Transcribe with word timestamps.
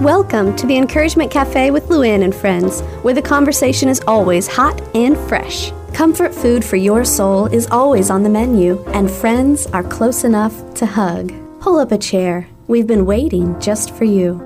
Welcome 0.00 0.54
to 0.54 0.66
the 0.68 0.76
Encouragement 0.76 1.28
Cafe 1.28 1.72
with 1.72 1.88
Luann 1.88 2.22
and 2.22 2.32
friends, 2.32 2.82
where 3.02 3.14
the 3.14 3.20
conversation 3.20 3.88
is 3.88 4.00
always 4.06 4.46
hot 4.46 4.80
and 4.94 5.18
fresh. 5.18 5.72
Comfort 5.92 6.32
food 6.32 6.64
for 6.64 6.76
your 6.76 7.04
soul 7.04 7.46
is 7.46 7.66
always 7.66 8.08
on 8.08 8.22
the 8.22 8.28
menu, 8.28 8.80
and 8.94 9.10
friends 9.10 9.66
are 9.66 9.82
close 9.82 10.22
enough 10.22 10.72
to 10.74 10.86
hug. 10.86 11.32
Pull 11.58 11.80
up 11.80 11.90
a 11.90 11.98
chair. 11.98 12.46
We've 12.68 12.86
been 12.86 13.06
waiting 13.06 13.60
just 13.60 13.92
for 13.92 14.04
you. 14.04 14.40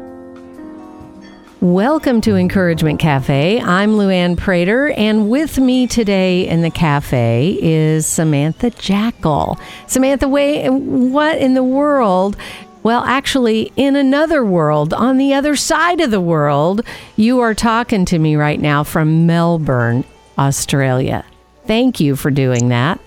Welcome 1.60 2.22
to 2.22 2.34
Encouragement 2.34 2.98
Cafe. 2.98 3.60
I'm 3.60 3.90
Luann 3.90 4.38
Prater, 4.38 4.90
and 4.92 5.28
with 5.28 5.58
me 5.58 5.86
today 5.86 6.48
in 6.48 6.62
the 6.62 6.70
cafe 6.70 7.58
is 7.60 8.06
Samantha 8.06 8.70
Jackal. 8.70 9.58
Samantha, 9.86 10.28
wait, 10.28 10.70
what 10.70 11.36
in 11.36 11.52
the 11.52 11.62
world 11.62 12.38
well, 12.82 13.04
actually, 13.04 13.72
in 13.76 13.94
another 13.94 14.44
world, 14.44 14.92
on 14.92 15.16
the 15.16 15.34
other 15.34 15.54
side 15.54 16.00
of 16.00 16.10
the 16.10 16.20
world, 16.20 16.82
you 17.16 17.40
are 17.40 17.54
talking 17.54 18.04
to 18.06 18.18
me 18.18 18.34
right 18.34 18.60
now 18.60 18.82
from 18.82 19.26
Melbourne, 19.26 20.04
Australia. 20.36 21.24
Thank 21.66 22.00
you 22.00 22.16
for 22.16 22.30
doing 22.30 22.68
that. 22.70 23.00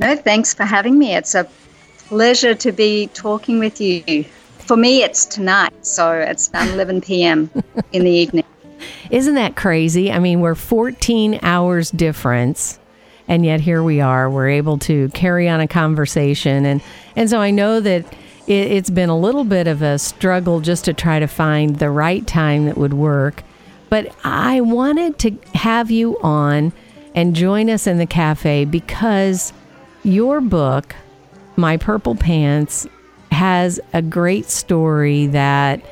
No, 0.00 0.16
thanks 0.16 0.52
for 0.52 0.64
having 0.64 0.98
me. 0.98 1.14
It's 1.14 1.36
a 1.36 1.48
pleasure 2.08 2.54
to 2.54 2.72
be 2.72 3.06
talking 3.14 3.60
with 3.60 3.80
you. 3.80 4.24
For 4.58 4.76
me, 4.76 5.04
it's 5.04 5.24
tonight, 5.24 5.86
so 5.86 6.12
it's 6.12 6.50
11 6.52 7.02
p.m. 7.02 7.48
in 7.92 8.04
the 8.04 8.10
evening. 8.10 8.44
Isn't 9.10 9.36
that 9.36 9.54
crazy? 9.54 10.10
I 10.10 10.18
mean, 10.18 10.40
we're 10.40 10.56
14 10.56 11.38
hours 11.42 11.92
difference, 11.92 12.80
and 13.28 13.44
yet 13.44 13.60
here 13.60 13.82
we 13.84 14.00
are. 14.00 14.28
We're 14.28 14.48
able 14.48 14.78
to 14.78 15.08
carry 15.10 15.48
on 15.48 15.60
a 15.60 15.68
conversation, 15.68 16.64
and 16.64 16.82
and 17.14 17.30
so 17.30 17.38
I 17.38 17.50
know 17.50 17.78
that 17.80 18.04
it, 18.46 18.72
it's 18.72 18.90
been 18.90 19.08
a 19.08 19.18
little 19.18 19.44
bit 19.44 19.66
of 19.66 19.82
a 19.82 19.98
struggle 19.98 20.60
just 20.60 20.84
to 20.86 20.94
try 20.94 21.18
to 21.18 21.26
find 21.26 21.78
the 21.78 21.90
right 21.90 22.26
time 22.26 22.66
that 22.66 22.76
would 22.76 22.94
work. 22.94 23.42
But 23.88 24.14
I 24.24 24.60
wanted 24.60 25.18
to 25.20 25.36
have 25.54 25.90
you 25.90 26.18
on 26.20 26.72
and 27.14 27.36
join 27.36 27.68
us 27.68 27.86
in 27.86 27.98
the 27.98 28.06
cafe 28.06 28.64
because 28.64 29.52
your 30.02 30.40
book, 30.40 30.94
My 31.56 31.76
Purple 31.76 32.14
Pants, 32.14 32.86
has 33.30 33.80
a 33.92 34.02
great 34.02 34.46
story 34.46 35.26
that 35.28 35.84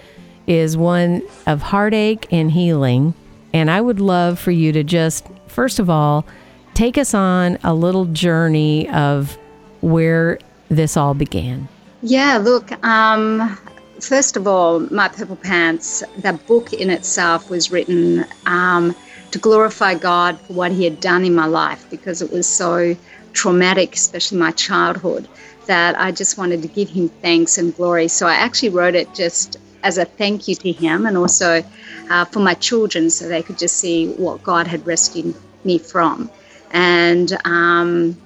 is 0.46 0.76
one 0.76 1.22
of 1.46 1.62
heartache 1.62 2.26
and 2.32 2.50
healing. 2.50 3.14
And 3.52 3.70
I 3.70 3.80
would 3.80 4.00
love 4.00 4.38
for 4.38 4.50
you 4.50 4.72
to 4.72 4.82
just, 4.82 5.26
first 5.46 5.78
of 5.78 5.90
all, 5.90 6.26
take 6.74 6.96
us 6.96 7.14
on 7.14 7.58
a 7.62 7.74
little 7.74 8.06
journey 8.06 8.88
of 8.90 9.36
where 9.80 10.38
this 10.68 10.96
all 10.96 11.14
began. 11.14 11.68
Yeah, 12.02 12.38
look, 12.38 12.72
um, 12.84 13.58
first 14.00 14.36
of 14.38 14.46
all, 14.46 14.80
My 14.80 15.08
Purple 15.08 15.36
Pants, 15.36 16.02
the 16.16 16.32
book 16.32 16.72
in 16.72 16.88
itself 16.90 17.50
was 17.50 17.70
written 17.70 18.24
um, 18.46 18.96
to 19.32 19.38
glorify 19.38 19.94
God 19.94 20.40
for 20.40 20.54
what 20.54 20.72
He 20.72 20.84
had 20.84 21.00
done 21.00 21.24
in 21.24 21.34
my 21.34 21.46
life 21.46 21.84
because 21.90 22.22
it 22.22 22.32
was 22.32 22.48
so 22.48 22.96
traumatic, 23.34 23.94
especially 23.96 24.38
my 24.38 24.52
childhood, 24.52 25.28
that 25.66 25.98
I 26.00 26.10
just 26.10 26.38
wanted 26.38 26.62
to 26.62 26.68
give 26.68 26.88
Him 26.88 27.10
thanks 27.10 27.58
and 27.58 27.76
glory. 27.76 28.08
So 28.08 28.26
I 28.26 28.34
actually 28.34 28.70
wrote 28.70 28.94
it 28.94 29.12
just 29.14 29.58
as 29.82 29.98
a 29.98 30.06
thank 30.06 30.48
you 30.48 30.54
to 30.54 30.72
Him 30.72 31.04
and 31.04 31.18
also 31.18 31.62
uh, 32.08 32.24
for 32.24 32.40
my 32.40 32.54
children 32.54 33.10
so 33.10 33.28
they 33.28 33.42
could 33.42 33.58
just 33.58 33.76
see 33.76 34.12
what 34.14 34.42
God 34.42 34.66
had 34.66 34.86
rescued 34.86 35.34
me 35.64 35.78
from. 35.78 36.30
And 36.72 37.36
um, 37.44 38.16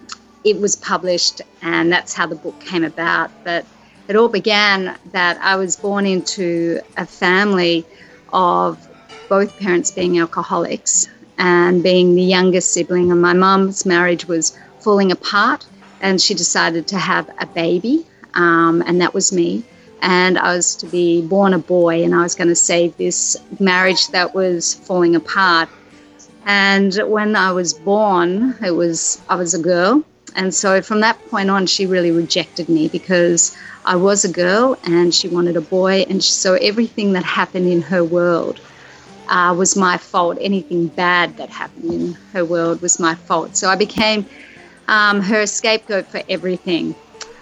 it 0.45 0.61
was 0.61 0.77
published, 0.77 1.41
and 1.63 1.91
that's 1.91 2.13
how 2.13 2.27
the 2.27 2.37
book 2.37 2.61
came 2.61 2.85
about. 2.85 3.31
But 3.45 3.65
it 4.09 4.17
all 4.17 4.29
began 4.29 4.97
that 5.13 5.39
I 5.41 5.57
was 5.57 5.77
born 5.77 6.07
into 6.07 6.81
a 6.97 7.07
family 7.07 7.85
of 8.33 8.87
both 9.29 9.59
parents 9.59 9.91
being 9.91 10.19
alcoholics 10.19 11.09
and 11.39 11.83
being 11.83 12.15
the 12.15 12.23
youngest 12.23 12.73
sibling. 12.73 13.11
And 13.11 13.21
my 13.21 13.33
mum's 13.33 13.87
marriage 13.87 14.27
was 14.27 14.57
falling 14.81 15.11
apart, 15.11 15.67
and 16.03 16.21
she 16.21 16.35
decided 16.35 16.87
to 16.89 16.99
have 16.99 17.31
a 17.39 17.47
baby, 17.47 18.07
um, 18.35 18.83
and 18.87 19.01
that 19.01 19.15
was 19.15 19.33
me. 19.33 19.65
And 20.03 20.37
I 20.37 20.55
was 20.55 20.77
to 20.77 20.87
be 20.87 21.23
born 21.23 21.55
a 21.55 21.59
boy, 21.59 22.05
and 22.05 22.15
I 22.15 22.23
was 22.23 22.35
going 22.35 22.49
to 22.49 22.55
save 22.55 22.95
this 22.99 23.39
marriage 23.59 24.09
that 24.09 24.35
was 24.35 24.75
falling 24.75 25.17
apart. 25.17 25.71
And 26.45 26.95
when 27.07 27.35
I 27.35 27.53
was 27.53 27.73
born, 27.73 28.55
it 28.63 28.73
was 28.73 29.23
I 29.31 29.37
was 29.37 29.55
a 29.55 29.59
girl, 29.59 30.05
and 30.35 30.55
so 30.55 30.83
from 30.83 31.01
that 31.01 31.19
point 31.31 31.51
on, 31.51 31.67
she 31.67 31.87
really 31.87 32.11
rejected 32.11 32.69
me 32.69 32.89
because 32.89 33.57
I 33.85 33.97
was 33.97 34.25
a 34.25 34.33
girl 34.33 34.77
and 34.85 35.15
she 35.15 35.29
wanted 35.29 35.57
a 35.57 35.61
boy. 35.61 36.05
And 36.09 36.23
so 36.23 36.55
everything 36.55 37.13
that 37.13 37.25
happened 37.25 37.69
in 37.69 37.83
her 37.83 38.05
world 38.05 38.61
uh, 39.29 39.55
was 39.57 39.77
my 39.77 39.97
fault. 39.99 40.39
Anything 40.41 40.89
bad 40.89 41.37
that 41.37 41.51
happened 41.51 41.93
in 41.93 42.13
her 42.33 42.45
world 42.45 42.81
was 42.83 42.99
my 42.99 43.15
fault. 43.15 43.57
So 43.57 43.69
I 43.69 43.77
became 43.77 44.27
um, 44.89 45.21
her 45.21 45.47
scapegoat 45.47 46.07
for 46.07 46.23
everything. 46.29 46.95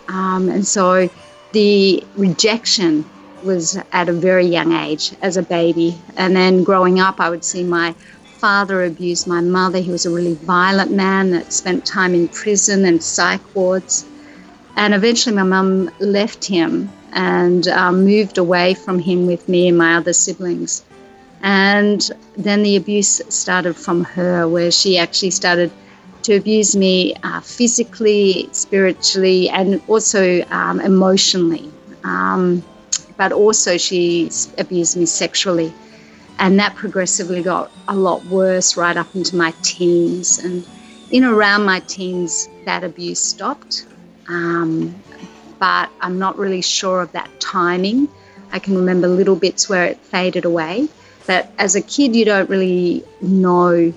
Um, 0.09 0.49
and 0.49 0.67
so 0.67 1.09
the 1.53 2.05
rejection 2.17 3.05
was 3.43 3.79
at 3.93 4.09
a 4.09 4.13
very 4.13 4.47
young 4.47 4.73
age 4.73 5.15
as 5.23 5.37
a 5.37 5.43
baby. 5.43 5.95
And 6.17 6.37
then 6.37 6.63
growing 6.63 7.01
up, 7.01 7.21
I 7.21 7.31
would 7.31 7.45
see 7.45 7.65
my 7.65 7.95
father 8.43 8.83
abused 8.83 9.29
my 9.29 9.41
mother. 9.41 9.79
He 9.79 9.93
was 9.93 10.05
a 10.05 10.11
really 10.11 10.35
violent 10.35 10.91
man 10.91 11.31
that 11.31 11.53
spent 11.53 11.87
time 11.87 12.13
in 12.13 12.27
prison 12.27 12.85
and 12.85 13.01
psych 13.01 13.41
wards. 13.55 14.05
And 14.75 14.93
eventually, 14.95 15.37
my 15.37 15.45
mum 15.45 15.93
left 16.01 16.45
him 16.45 16.91
and 17.13 17.69
um, 17.69 18.05
moved 18.05 18.39
away 18.39 18.75
from 18.75 18.99
him 18.99 19.27
with 19.29 19.49
me 19.49 19.69
and 19.69 19.79
my 19.79 19.95
other 19.95 20.13
siblings. 20.13 20.85
And 21.43 22.01
then 22.37 22.65
the 22.65 22.75
abuse 22.75 23.21
started 23.29 23.77
from 23.77 24.03
her, 24.17 24.49
where 24.49 24.73
she 24.73 24.99
actually 24.99 25.31
started 25.31 25.71
to 26.25 26.35
abuse 26.35 26.75
me 26.75 27.15
uh, 27.23 27.41
physically, 27.43 28.49
spiritually, 28.51 29.51
and 29.51 29.81
also 29.87 30.43
um, 30.51 30.81
emotionally. 30.81 31.71
Um, 32.03 32.65
but 33.17 33.31
also, 33.31 33.77
she 33.77 34.33
abused 34.59 34.97
me 34.97 35.07
sexually 35.07 35.73
and 36.43 36.59
that 36.59 36.75
progressively 36.75 37.41
got 37.41 37.71
a 37.87 37.95
lot 37.95 38.25
worse 38.25 38.77
right 38.77 38.97
up 38.97 39.15
into 39.15 39.37
my 39.37 39.55
teens. 39.63 40.41
And 40.41 40.67
in 41.13 41.23
around 41.23 41.65
my 41.65 41.79
teens, 41.79 42.49
that 42.65 42.83
abuse 42.83 43.21
stopped. 43.21 43.87
Um, 44.27 45.01
but 45.61 45.89
I'm 46.01 46.19
not 46.19 46.37
really 46.37 46.61
sure 46.61 47.01
of 47.01 47.13
that 47.13 47.31
timing. 47.41 48.09
I 48.51 48.59
can 48.59 48.75
remember 48.75 49.07
little 49.07 49.37
bits 49.37 49.69
where 49.69 49.85
it 49.85 49.99
faded 49.99 50.45
away. 50.45 50.89
But 51.29 51.49
as 51.59 51.77
a 51.77 51.81
kid, 51.81 52.17
you 52.17 52.25
don't 52.25 52.51
really 52.51 53.05
know 53.21 53.95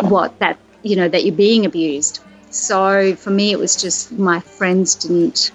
what 0.00 0.36
that, 0.40 0.58
you 0.82 0.96
know, 0.96 1.08
that 1.08 1.24
you're 1.24 1.36
being 1.36 1.66
abused. 1.66 2.18
So 2.50 3.14
for 3.14 3.30
me, 3.30 3.52
it 3.52 3.60
was 3.60 3.80
just 3.80 4.10
my 4.10 4.40
friends 4.40 4.96
didn't 4.96 5.52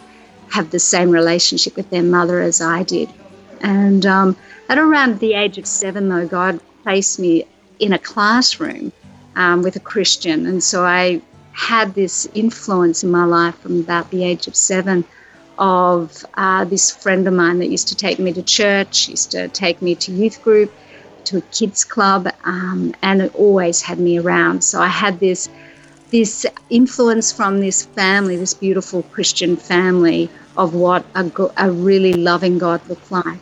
have 0.49 0.71
the 0.71 0.79
same 0.79 1.09
relationship 1.09 1.75
with 1.75 1.89
their 1.89 2.03
mother 2.03 2.39
as 2.39 2.61
I 2.61 2.83
did. 2.83 3.09
And 3.59 4.05
um, 4.05 4.37
at 4.69 4.77
around 4.77 5.19
the 5.19 5.33
age 5.33 5.57
of 5.57 5.65
seven, 5.65 6.09
though, 6.09 6.27
God 6.27 6.59
placed 6.83 7.19
me 7.19 7.45
in 7.79 7.93
a 7.93 7.99
classroom 7.99 8.91
um, 9.35 9.63
with 9.63 9.75
a 9.75 9.79
Christian. 9.79 10.45
And 10.45 10.63
so 10.63 10.85
I 10.85 11.21
had 11.53 11.93
this 11.93 12.27
influence 12.33 13.03
in 13.03 13.11
my 13.11 13.25
life 13.25 13.57
from 13.59 13.79
about 13.79 14.09
the 14.11 14.23
age 14.23 14.47
of 14.47 14.55
seven 14.55 15.03
of 15.57 16.25
uh, 16.35 16.63
this 16.65 16.89
friend 16.89 17.27
of 17.27 17.33
mine 17.33 17.59
that 17.59 17.67
used 17.67 17.89
to 17.89 17.95
take 17.95 18.17
me 18.17 18.31
to 18.31 18.41
church, 18.41 19.09
used 19.09 19.31
to 19.31 19.49
take 19.49 19.81
me 19.81 19.93
to 19.95 20.11
youth 20.11 20.41
group, 20.41 20.71
to 21.25 21.37
a 21.37 21.41
kids 21.41 21.83
club, 21.83 22.29
um, 22.45 22.93
and 23.01 23.21
it 23.21 23.35
always 23.35 23.81
had 23.81 23.99
me 23.99 24.17
around. 24.17 24.63
So 24.63 24.81
I 24.81 24.87
had 24.87 25.19
this 25.19 25.49
this 26.11 26.45
influence 26.71 27.31
from 27.31 27.59
this 27.59 27.85
family, 27.85 28.35
this 28.35 28.55
beautiful 28.55 29.03
Christian 29.03 29.55
family, 29.55 30.29
of 30.57 30.73
what 30.73 31.05
a, 31.13 31.29
a 31.57 31.71
really 31.71 32.13
loving 32.13 32.57
God 32.57 32.81
looked 32.89 33.11
like. 33.11 33.39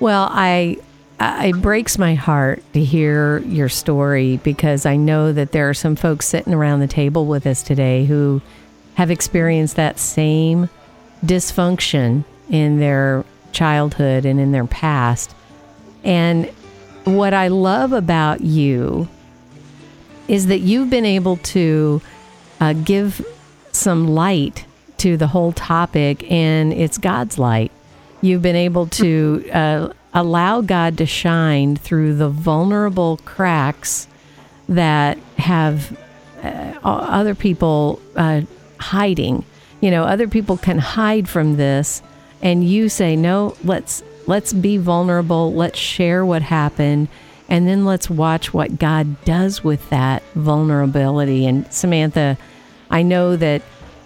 Well, 0.00 0.28
I 0.30 0.78
it 1.20 1.60
breaks 1.60 1.98
my 1.98 2.14
heart 2.14 2.62
to 2.72 2.82
hear 2.82 3.40
your 3.40 3.68
story 3.68 4.38
because 4.38 4.86
I 4.86 4.96
know 4.96 5.32
that 5.32 5.52
there 5.52 5.68
are 5.68 5.74
some 5.74 5.94
folks 5.94 6.26
sitting 6.26 6.54
around 6.54 6.80
the 6.80 6.86
table 6.86 7.26
with 7.26 7.46
us 7.46 7.62
today 7.62 8.06
who 8.06 8.40
have 8.94 9.10
experienced 9.10 9.76
that 9.76 9.98
same 9.98 10.70
dysfunction 11.24 12.24
in 12.48 12.80
their 12.80 13.24
childhood 13.52 14.24
and 14.24 14.40
in 14.40 14.52
their 14.52 14.64
past. 14.64 15.34
And 16.02 16.46
what 17.04 17.34
I 17.34 17.48
love 17.48 17.92
about 17.92 18.40
you 18.40 19.08
is 20.26 20.46
that 20.46 20.60
you've 20.60 20.88
been 20.88 21.04
able 21.04 21.36
to 21.36 22.00
uh, 22.60 22.72
give 22.72 23.26
some 23.72 24.08
light 24.08 24.64
to 24.98 25.16
the 25.16 25.26
whole 25.26 25.52
topic, 25.52 26.30
and 26.30 26.72
it's 26.72 26.98
God's 26.98 27.38
light. 27.38 27.72
You've 28.22 28.42
been 28.42 28.56
able 28.56 28.86
to 28.86 29.50
uh, 29.52 29.92
allow 30.12 30.60
God 30.60 30.98
to 30.98 31.06
shine 31.06 31.76
through 31.76 32.16
the 32.16 32.28
vulnerable 32.28 33.18
cracks 33.24 34.08
that 34.68 35.18
have 35.38 35.96
uh, 36.42 36.74
other 36.82 37.34
people 37.34 38.00
uh, 38.16 38.42
hiding. 38.78 39.44
You 39.80 39.90
know, 39.90 40.04
other 40.04 40.28
people 40.28 40.56
can 40.56 40.78
hide 40.78 41.28
from 41.28 41.56
this, 41.56 42.02
and 42.42 42.64
you 42.64 42.88
say, 42.88 43.16
"No, 43.16 43.56
let's 43.64 44.02
let's 44.26 44.52
be 44.52 44.76
vulnerable. 44.76 45.52
Let's 45.52 45.78
share 45.78 46.24
what 46.24 46.42
happened. 46.42 47.08
And 47.48 47.66
then 47.66 47.84
let's 47.84 48.08
watch 48.08 48.54
what 48.54 48.78
God 48.78 49.22
does 49.24 49.64
with 49.64 49.90
that 49.90 50.22
vulnerability. 50.36 51.46
And 51.46 51.70
Samantha, 51.72 52.38
I 52.90 53.02
know 53.02 53.34
that 53.34 53.62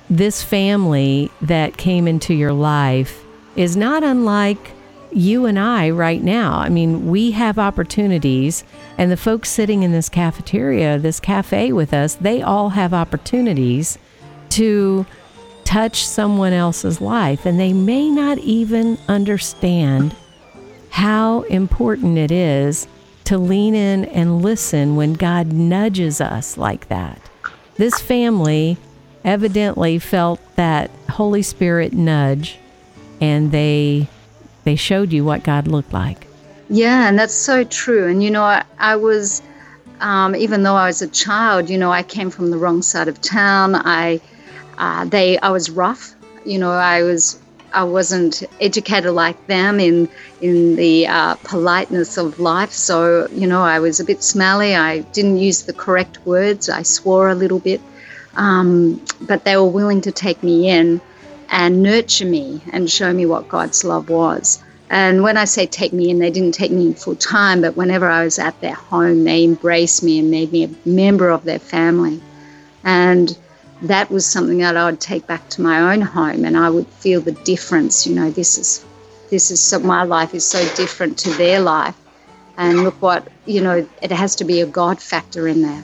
this 0.09 0.43
family 0.43 1.31
that 1.43 1.77
came 1.77 2.09
into 2.09 2.33
your 2.33 2.55
life 2.55 3.23
is 3.55 3.77
not 3.77 4.03
unlike 4.03 4.73
you 5.15 5.47
and 5.47 5.59
I 5.59 5.91
right 5.91 6.23
now. 6.23 6.55
I 6.59 6.69
mean, 6.69 7.09
we 7.09 7.31
have 7.33 7.59
opportunities, 7.59 8.65
and 8.99 9.11
the 9.11 9.17
folks 9.17 9.49
sitting 9.49 9.83
in 9.83 9.93
this 9.93 10.09
cafeteria, 10.09 10.99
this 10.99 11.21
cafe 11.21 11.73
with 11.73 11.93
us, 11.95 12.15
they 12.17 12.43
all 12.43 12.71
have 12.71 12.93
opportunities 12.93 13.99
to 14.51 15.07
touch 15.65 16.05
someone 16.07 16.53
else's 16.53 17.01
life, 17.01 17.47
and 17.47 17.59
they 17.59 17.73
may 17.73 18.11
not 18.11 18.39
even 18.39 18.99
understand 19.09 20.15
how 20.91 21.43
important 21.43 22.19
it 22.19 22.31
is 22.31 22.87
to 23.25 23.39
lean 23.39 23.75
in 23.75 24.05
and 24.07 24.43
listen 24.43 24.97
when 24.97 25.15
God 25.15 25.53
nudges 25.53 26.21
us 26.21 26.57
like 26.57 26.89
that. 26.89 27.21
This 27.77 28.01
family 28.01 28.77
evidently 29.25 29.99
felt 29.99 30.41
that 30.57 30.91
Holy 31.11 31.43
Spirit 31.43 31.93
nudge 31.93 32.59
and 33.21 33.51
they 33.51 34.09
they 34.65 34.77
showed 34.77 35.13
you 35.13 35.25
what 35.25 35.45
God 35.45 35.69
looked 35.69 35.93
like. 35.93 36.27
Yeah, 36.69 37.09
and 37.09 37.19
that's 37.19 37.35
so 37.35 37.65
true. 37.65 38.09
And 38.09 38.23
you 38.23 38.31
know, 38.31 38.43
I, 38.43 38.65
I 38.79 38.97
was 38.97 39.43
um, 40.01 40.35
even 40.35 40.63
though 40.63 40.75
I 40.75 40.87
was 40.87 41.03
a 41.03 41.09
child, 41.09 41.71
you 41.71 41.79
know, 41.79 41.93
I 41.93 42.03
came 42.03 42.31
from 42.31 42.51
the 42.51 42.57
wrong 42.57 42.83
side 42.83 43.09
of 43.09 43.21
town. 43.21 43.75
I 43.75 44.21
uh, 44.79 45.05
they 45.05 45.39
I 45.39 45.51
was 45.51 45.71
rough. 45.71 46.15
You 46.45 46.59
know, 46.59 46.73
I 46.73 47.03
was 47.03 47.41
I 47.73 47.85
wasn't 47.85 48.43
educated 48.61 49.13
like 49.13 49.47
them 49.47 49.81
in 49.81 50.09
in 50.41 50.77
the 50.77 51.07
uh, 51.07 51.35
politeness 51.45 52.17
of 52.17 52.39
life. 52.39 52.73
So 52.73 53.29
you 53.29 53.47
know, 53.47 53.63
I 53.63 53.79
was 53.81 54.01
a 54.01 54.05
bit 54.05 54.23
smelly. 54.23 54.75
I 54.75 55.01
didn't 55.01 55.39
use 55.39 55.63
the 55.63 55.73
correct 55.73 56.25
words. 56.27 56.69
I 56.69 56.83
swore 56.83 57.29
a 57.29 57.35
little 57.35 57.61
bit, 57.61 57.81
um, 58.37 59.01
but 59.23 59.45
they 59.45 59.57
were 59.57 59.65
willing 59.69 60.01
to 60.03 60.13
take 60.13 60.43
me 60.43 60.69
in 60.69 61.01
and 61.51 61.83
nurture 61.83 62.27
me 62.27 62.63
and 62.73 62.91
show 62.91 63.13
me 63.13 63.27
what 63.27 63.49
God's 63.49 63.85
love 63.85 64.09
was. 64.09 64.63
And 64.91 65.23
when 65.23 65.37
I 65.37 65.45
say 65.45 65.67
take 65.67 65.93
me 65.93 66.11
in, 66.11 66.19
they 66.19 66.31
didn't 66.31 66.55
take 66.55 66.71
me 66.71 66.87
in 66.87 66.95
full 66.95 67.17
time, 67.17 67.63
but 67.63 67.77
whenever 67.77 68.07
I 68.07 68.25
was 68.25 68.39
at 68.39 68.61
their 68.61 68.75
home, 68.75 69.25
they 69.25 69.45
embraced 69.45 70.03
me 70.03 70.19
and 70.19 70.31
made 70.31 70.53
me 70.53 70.65
a 70.65 70.89
member 70.89 71.31
of 71.31 71.45
their 71.45 71.59
family. 71.59 72.21
And 72.85 73.37
that 73.83 74.11
was 74.11 74.27
something 74.27 74.59
that 74.59 74.77
I 74.77 74.85
would 74.87 75.01
take 75.01 75.27
back 75.27 75.49
to 75.51 75.63
my 75.63 75.93
own 75.93 76.01
home, 76.01 76.45
and 76.45 76.57
I 76.57 76.71
would 76.71 76.87
feel 76.87 77.21
the 77.21 77.33
difference. 77.33 78.07
You 78.07 78.15
know, 78.15 78.31
this 78.31 78.59
is 78.59 78.85
this 79.31 79.51
is 79.51 79.61
so, 79.61 79.79
my 79.79 80.05
life 80.05 80.35
is 80.35 80.45
so 80.45 80.63
different 80.75 81.19
to 81.19 81.31
their 81.31 81.61
life, 81.61 81.97
and 82.57 82.83
look 82.85 83.01
what 83.01 83.27
you 83.47 83.61
know. 83.61 83.87
It 84.03 84.13
has 84.13 84.37
to 84.37 84.45
be 84.45 84.61
a 84.61 84.67
God 84.67 85.01
factor 85.01 85.49
in 85.49 85.63
there. 85.63 85.83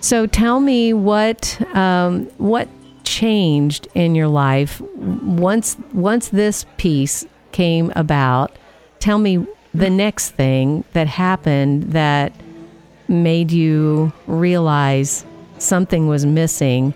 So 0.00 0.26
tell 0.26 0.60
me 0.60 0.92
what 0.92 1.60
um, 1.74 2.26
what 2.38 2.68
changed 3.06 3.88
in 3.94 4.14
your 4.14 4.28
life 4.28 4.80
once 4.96 5.76
once 5.92 6.28
this 6.28 6.66
piece 6.76 7.24
came 7.52 7.92
about. 7.96 8.54
Tell 8.98 9.18
me 9.18 9.46
the 9.72 9.90
next 9.90 10.30
thing 10.30 10.84
that 10.92 11.06
happened 11.06 11.92
that 11.92 12.32
made 13.08 13.52
you 13.52 14.12
realize 14.26 15.24
something 15.58 16.08
was 16.08 16.26
missing 16.26 16.94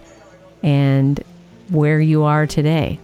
and 0.62 1.22
where 1.70 2.00
you 2.00 2.24
are 2.24 2.46
today? 2.46 2.98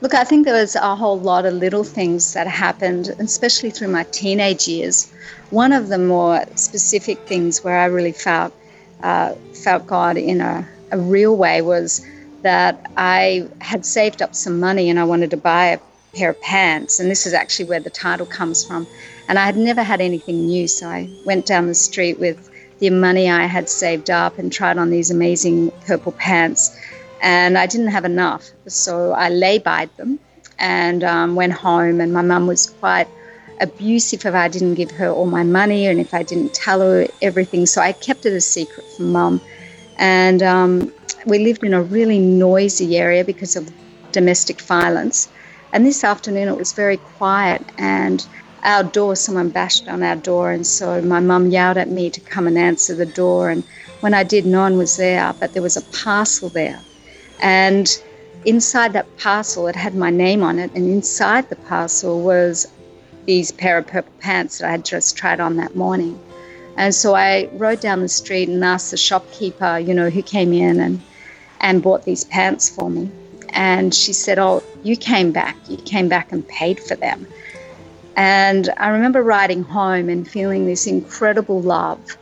Look, 0.00 0.14
I 0.14 0.24
think 0.24 0.44
there 0.44 0.54
was 0.54 0.76
a 0.76 0.94
whole 0.94 1.18
lot 1.18 1.46
of 1.46 1.54
little 1.54 1.82
things 1.82 2.34
that 2.34 2.46
happened, 2.46 3.08
especially 3.18 3.70
through 3.70 3.88
my 3.88 4.04
teenage 4.04 4.68
years. 4.68 5.10
One 5.50 5.72
of 5.72 5.88
the 5.88 5.98
more 5.98 6.44
specific 6.54 7.18
things 7.20 7.64
where 7.64 7.78
I 7.78 7.86
really 7.86 8.12
felt 8.12 8.52
uh, 9.02 9.34
felt 9.64 9.86
God 9.86 10.16
in 10.16 10.40
a, 10.40 10.66
a 10.92 10.98
real 10.98 11.36
way 11.36 11.62
was 11.62 12.04
that 12.46 12.88
I 12.96 13.48
had 13.60 13.84
saved 13.84 14.22
up 14.22 14.32
some 14.32 14.60
money 14.60 14.88
and 14.88 15.00
I 15.00 15.04
wanted 15.04 15.30
to 15.32 15.36
buy 15.36 15.66
a 15.66 15.80
pair 16.14 16.30
of 16.30 16.40
pants, 16.40 17.00
and 17.00 17.10
this 17.10 17.26
is 17.26 17.34
actually 17.34 17.64
where 17.64 17.80
the 17.80 17.90
title 17.90 18.24
comes 18.24 18.64
from. 18.64 18.86
And 19.28 19.36
I 19.36 19.44
had 19.44 19.56
never 19.56 19.82
had 19.82 20.00
anything 20.00 20.46
new, 20.46 20.68
so 20.68 20.86
I 20.86 21.10
went 21.24 21.44
down 21.44 21.66
the 21.66 21.74
street 21.74 22.20
with 22.20 22.48
the 22.78 22.90
money 22.90 23.28
I 23.28 23.46
had 23.46 23.68
saved 23.68 24.10
up 24.10 24.38
and 24.38 24.52
tried 24.52 24.78
on 24.78 24.90
these 24.90 25.10
amazing 25.10 25.72
purple 25.86 26.12
pants. 26.12 26.78
And 27.20 27.58
I 27.58 27.66
didn't 27.66 27.88
have 27.88 28.04
enough, 28.04 28.48
so 28.68 29.10
I 29.10 29.28
lay 29.28 29.58
by 29.58 29.88
them 29.96 30.20
and 30.56 31.02
um, 31.02 31.34
went 31.34 31.52
home. 31.52 32.00
And 32.00 32.12
my 32.12 32.22
mum 32.22 32.46
was 32.46 32.70
quite 32.70 33.08
abusive 33.60 34.24
if 34.24 34.34
I 34.34 34.46
didn't 34.46 34.74
give 34.74 34.92
her 34.92 35.08
all 35.08 35.26
my 35.26 35.42
money 35.42 35.86
and 35.86 35.98
if 35.98 36.14
I 36.14 36.22
didn't 36.22 36.54
tell 36.54 36.80
her 36.80 37.08
everything. 37.20 37.66
So 37.66 37.80
I 37.80 37.90
kept 37.90 38.24
it 38.24 38.34
a 38.34 38.40
secret 38.40 38.86
from 38.96 39.10
mum. 39.10 39.40
And 39.98 40.42
um, 40.44 40.92
we 41.26 41.40
lived 41.40 41.64
in 41.64 41.74
a 41.74 41.82
really 41.82 42.18
noisy 42.20 42.96
area 42.96 43.24
because 43.24 43.56
of 43.56 43.70
domestic 44.12 44.60
violence. 44.60 45.28
And 45.72 45.84
this 45.84 46.04
afternoon 46.04 46.48
it 46.48 46.56
was 46.56 46.72
very 46.72 46.96
quiet. 46.96 47.62
And 47.76 48.24
our 48.62 48.84
door, 48.84 49.16
someone 49.16 49.50
bashed 49.50 49.88
on 49.88 50.02
our 50.02 50.16
door, 50.16 50.50
and 50.50 50.66
so 50.66 51.02
my 51.02 51.20
mum 51.20 51.50
yelled 51.50 51.76
at 51.76 51.90
me 51.90 52.10
to 52.10 52.20
come 52.20 52.46
and 52.46 52.56
answer 52.56 52.94
the 52.94 53.06
door. 53.06 53.50
And 53.50 53.64
when 54.00 54.14
I 54.14 54.22
did, 54.22 54.46
no 54.46 54.60
one 54.60 54.78
was 54.78 54.96
there, 54.96 55.34
but 55.38 55.52
there 55.52 55.62
was 55.62 55.76
a 55.76 55.82
parcel 55.82 56.48
there. 56.48 56.80
And 57.42 57.88
inside 58.44 58.92
that 58.94 59.16
parcel, 59.18 59.66
it 59.66 59.76
had 59.76 59.94
my 59.94 60.10
name 60.10 60.42
on 60.42 60.58
it, 60.58 60.70
and 60.74 60.88
inside 60.88 61.48
the 61.48 61.56
parcel 61.56 62.22
was 62.22 62.66
these 63.24 63.50
pair 63.50 63.78
of 63.78 63.86
purple 63.88 64.12
pants 64.20 64.58
that 64.58 64.68
I 64.68 64.70
had 64.70 64.84
just 64.84 65.16
tried 65.16 65.40
on 65.40 65.56
that 65.56 65.74
morning. 65.76 66.18
And 66.76 66.94
so 66.94 67.14
I 67.14 67.48
rode 67.52 67.80
down 67.80 68.00
the 68.00 68.08
street 68.08 68.48
and 68.48 68.64
asked 68.64 68.90
the 68.90 68.96
shopkeeper, 68.96 69.78
you 69.78 69.94
know, 69.94 70.10
who 70.10 70.22
came 70.22 70.52
in 70.52 70.80
and, 70.80 71.00
and 71.60 71.82
bought 71.82 72.04
these 72.04 72.24
pants 72.24 72.68
for 72.68 72.90
me. 72.90 73.10
And 73.50 73.94
she 73.94 74.12
said, 74.12 74.38
Oh, 74.38 74.62
you 74.82 74.96
came 74.96 75.32
back. 75.32 75.56
You 75.68 75.76
came 75.78 76.08
back 76.08 76.32
and 76.32 76.46
paid 76.46 76.80
for 76.80 76.94
them. 76.94 77.26
And 78.16 78.70
I 78.78 78.88
remember 78.88 79.22
riding 79.22 79.62
home 79.62 80.08
and 80.08 80.26
feeling 80.26 80.66
this 80.66 80.86
incredible 80.86 81.60
love 81.60 82.16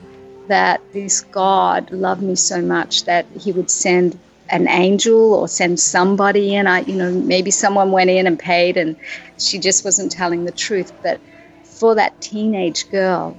that 0.48 0.80
this 0.92 1.20
God 1.20 1.90
loved 1.92 2.22
me 2.22 2.34
so 2.34 2.60
much 2.60 3.04
that 3.04 3.26
he 3.38 3.52
would 3.52 3.70
send 3.70 4.18
an 4.50 4.68
angel 4.68 5.34
or 5.34 5.48
send 5.48 5.80
somebody 5.80 6.54
in. 6.54 6.66
I, 6.66 6.80
you 6.80 6.94
know, 6.94 7.10
maybe 7.10 7.50
someone 7.50 7.92
went 7.92 8.10
in 8.10 8.26
and 8.26 8.38
paid 8.38 8.76
and 8.76 8.96
she 9.38 9.58
just 9.58 9.84
wasn't 9.84 10.12
telling 10.12 10.44
the 10.44 10.52
truth. 10.52 10.92
But 11.02 11.20
for 11.62 11.94
that 11.94 12.20
teenage 12.20 12.90
girl, 12.90 13.36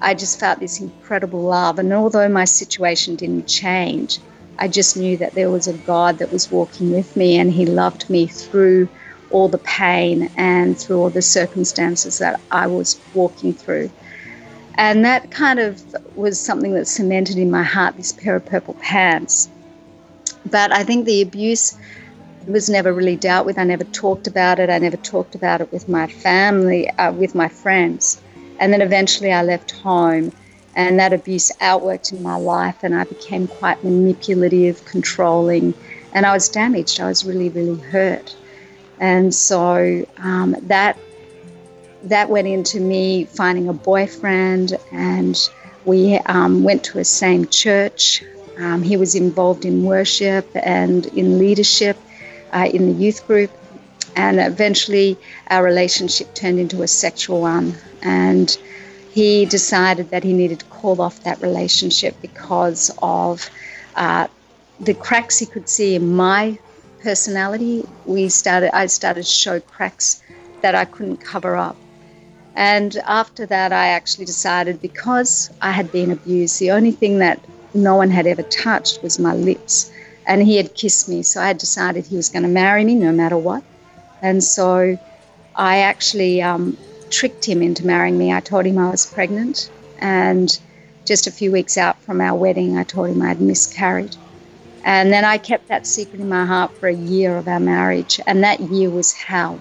I 0.00 0.14
just 0.14 0.38
felt 0.38 0.60
this 0.60 0.80
incredible 0.80 1.40
love. 1.40 1.78
And 1.78 1.92
although 1.92 2.28
my 2.28 2.44
situation 2.44 3.16
didn't 3.16 3.48
change, 3.48 4.18
I 4.58 4.68
just 4.68 4.96
knew 4.96 5.16
that 5.18 5.34
there 5.34 5.50
was 5.50 5.66
a 5.66 5.72
God 5.72 6.18
that 6.18 6.32
was 6.32 6.50
walking 6.50 6.92
with 6.92 7.16
me 7.16 7.36
and 7.36 7.52
he 7.52 7.66
loved 7.66 8.08
me 8.08 8.26
through 8.26 8.88
all 9.30 9.48
the 9.48 9.58
pain 9.58 10.30
and 10.36 10.78
through 10.78 11.00
all 11.00 11.10
the 11.10 11.22
circumstances 11.22 12.18
that 12.18 12.40
I 12.50 12.66
was 12.66 13.00
walking 13.14 13.52
through. 13.52 13.90
And 14.76 15.04
that 15.04 15.30
kind 15.30 15.58
of 15.58 15.82
was 16.16 16.38
something 16.38 16.74
that 16.74 16.86
cemented 16.86 17.38
in 17.38 17.50
my 17.50 17.62
heart 17.62 17.96
this 17.96 18.12
pair 18.12 18.36
of 18.36 18.46
purple 18.46 18.74
pants. 18.74 19.48
But 20.50 20.72
I 20.72 20.84
think 20.84 21.06
the 21.06 21.22
abuse 21.22 21.76
was 22.46 22.68
never 22.68 22.92
really 22.92 23.16
dealt 23.16 23.46
with. 23.46 23.58
I 23.58 23.64
never 23.64 23.84
talked 23.84 24.26
about 24.26 24.58
it. 24.58 24.70
I 24.70 24.78
never 24.78 24.96
talked 24.98 25.34
about 25.34 25.60
it 25.60 25.72
with 25.72 25.88
my 25.88 26.06
family, 26.06 26.88
uh, 26.90 27.12
with 27.12 27.34
my 27.34 27.48
friends. 27.48 28.20
And 28.58 28.72
then 28.72 28.82
eventually 28.82 29.32
I 29.32 29.42
left 29.42 29.70
home, 29.72 30.32
and 30.76 30.98
that 30.98 31.12
abuse 31.12 31.52
outworked 31.60 32.12
in 32.12 32.22
my 32.22 32.36
life, 32.36 32.82
and 32.82 32.94
I 32.94 33.04
became 33.04 33.46
quite 33.46 33.82
manipulative, 33.84 34.84
controlling, 34.84 35.74
and 36.12 36.26
I 36.26 36.32
was 36.32 36.48
damaged. 36.48 37.00
I 37.00 37.06
was 37.06 37.24
really, 37.24 37.48
really 37.48 37.80
hurt. 37.80 38.34
And 38.98 39.34
so 39.34 40.06
um, 40.18 40.56
that 40.62 40.98
that 42.04 42.28
went 42.28 42.46
into 42.46 42.80
me 42.80 43.24
finding 43.24 43.68
a 43.68 43.72
boyfriend, 43.72 44.78
and 44.92 45.36
we 45.84 46.16
um, 46.26 46.62
went 46.62 46.84
to 46.84 46.98
a 46.98 47.04
same 47.04 47.46
church. 47.46 48.22
Um, 48.58 48.82
he 48.82 48.96
was 48.96 49.14
involved 49.14 49.64
in 49.64 49.84
worship 49.84 50.48
and 50.54 51.06
in 51.06 51.38
leadership 51.38 51.96
uh, 52.52 52.68
in 52.72 52.92
the 52.92 53.04
youth 53.04 53.26
group, 53.26 53.50
and 54.16 54.38
eventually 54.38 55.16
our 55.48 55.64
relationship 55.64 56.32
turned 56.34 56.60
into 56.60 56.82
a 56.82 56.88
sexual 56.88 57.40
one. 57.40 57.74
And 58.02 58.56
he 59.14 59.46
decided 59.46 60.10
that 60.10 60.24
he 60.24 60.32
needed 60.32 60.58
to 60.58 60.66
call 60.66 61.00
off 61.00 61.22
that 61.22 61.40
relationship 61.40 62.20
because 62.20 62.90
of 63.00 63.48
uh, 63.94 64.26
the 64.80 64.92
cracks 64.92 65.38
he 65.38 65.46
could 65.46 65.68
see 65.68 65.94
in 65.94 66.16
my 66.16 66.58
personality, 67.00 67.86
we 68.06 68.28
started. 68.28 68.74
I 68.74 68.86
started 68.86 69.22
to 69.22 69.30
show 69.30 69.60
cracks 69.60 70.20
that 70.62 70.74
I 70.74 70.84
couldn't 70.84 71.18
cover 71.18 71.54
up. 71.54 71.76
And 72.56 72.96
after 73.06 73.46
that, 73.46 73.72
I 73.72 73.86
actually 73.88 74.24
decided 74.24 74.82
because 74.82 75.48
I 75.62 75.70
had 75.70 75.92
been 75.92 76.10
abused, 76.10 76.58
the 76.58 76.72
only 76.72 76.90
thing 76.90 77.18
that 77.18 77.38
no 77.72 77.94
one 77.94 78.10
had 78.10 78.26
ever 78.26 78.42
touched 78.42 79.00
was 79.00 79.20
my 79.20 79.34
lips. 79.34 79.92
And 80.26 80.42
he 80.42 80.56
had 80.56 80.74
kissed 80.74 81.08
me, 81.08 81.22
so 81.22 81.40
I 81.40 81.46
had 81.48 81.58
decided 81.58 82.04
he 82.04 82.16
was 82.16 82.30
going 82.30 82.42
to 82.42 82.48
marry 82.48 82.84
me 82.84 82.96
no 82.96 83.12
matter 83.12 83.36
what. 83.36 83.62
And 84.22 84.42
so 84.42 84.98
I 85.54 85.78
actually 85.78 86.42
um, 86.42 86.76
tricked 87.10 87.46
him 87.46 87.62
into 87.62 87.86
marrying 87.86 88.18
me. 88.18 88.32
I 88.32 88.40
told 88.40 88.66
him 88.66 88.78
I 88.78 88.90
was 88.90 89.06
pregnant, 89.06 89.70
and 89.98 90.58
just 91.06 91.26
a 91.26 91.32
few 91.32 91.52
weeks 91.52 91.76
out 91.76 92.02
from 92.02 92.20
our 92.20 92.36
wedding, 92.36 92.76
I 92.76 92.84
told 92.84 93.10
him 93.10 93.22
I 93.22 93.28
had 93.28 93.40
miscarried. 93.40 94.16
And 94.84 95.12
then 95.12 95.24
I 95.24 95.38
kept 95.38 95.68
that 95.68 95.86
secret 95.86 96.20
in 96.20 96.28
my 96.28 96.44
heart 96.46 96.76
for 96.78 96.88
a 96.88 96.94
year 96.94 97.36
of 97.38 97.48
our 97.48 97.60
marriage, 97.60 98.20
and 98.26 98.44
that 98.44 98.60
year 98.60 98.90
was 98.90 99.12
hell. 99.12 99.60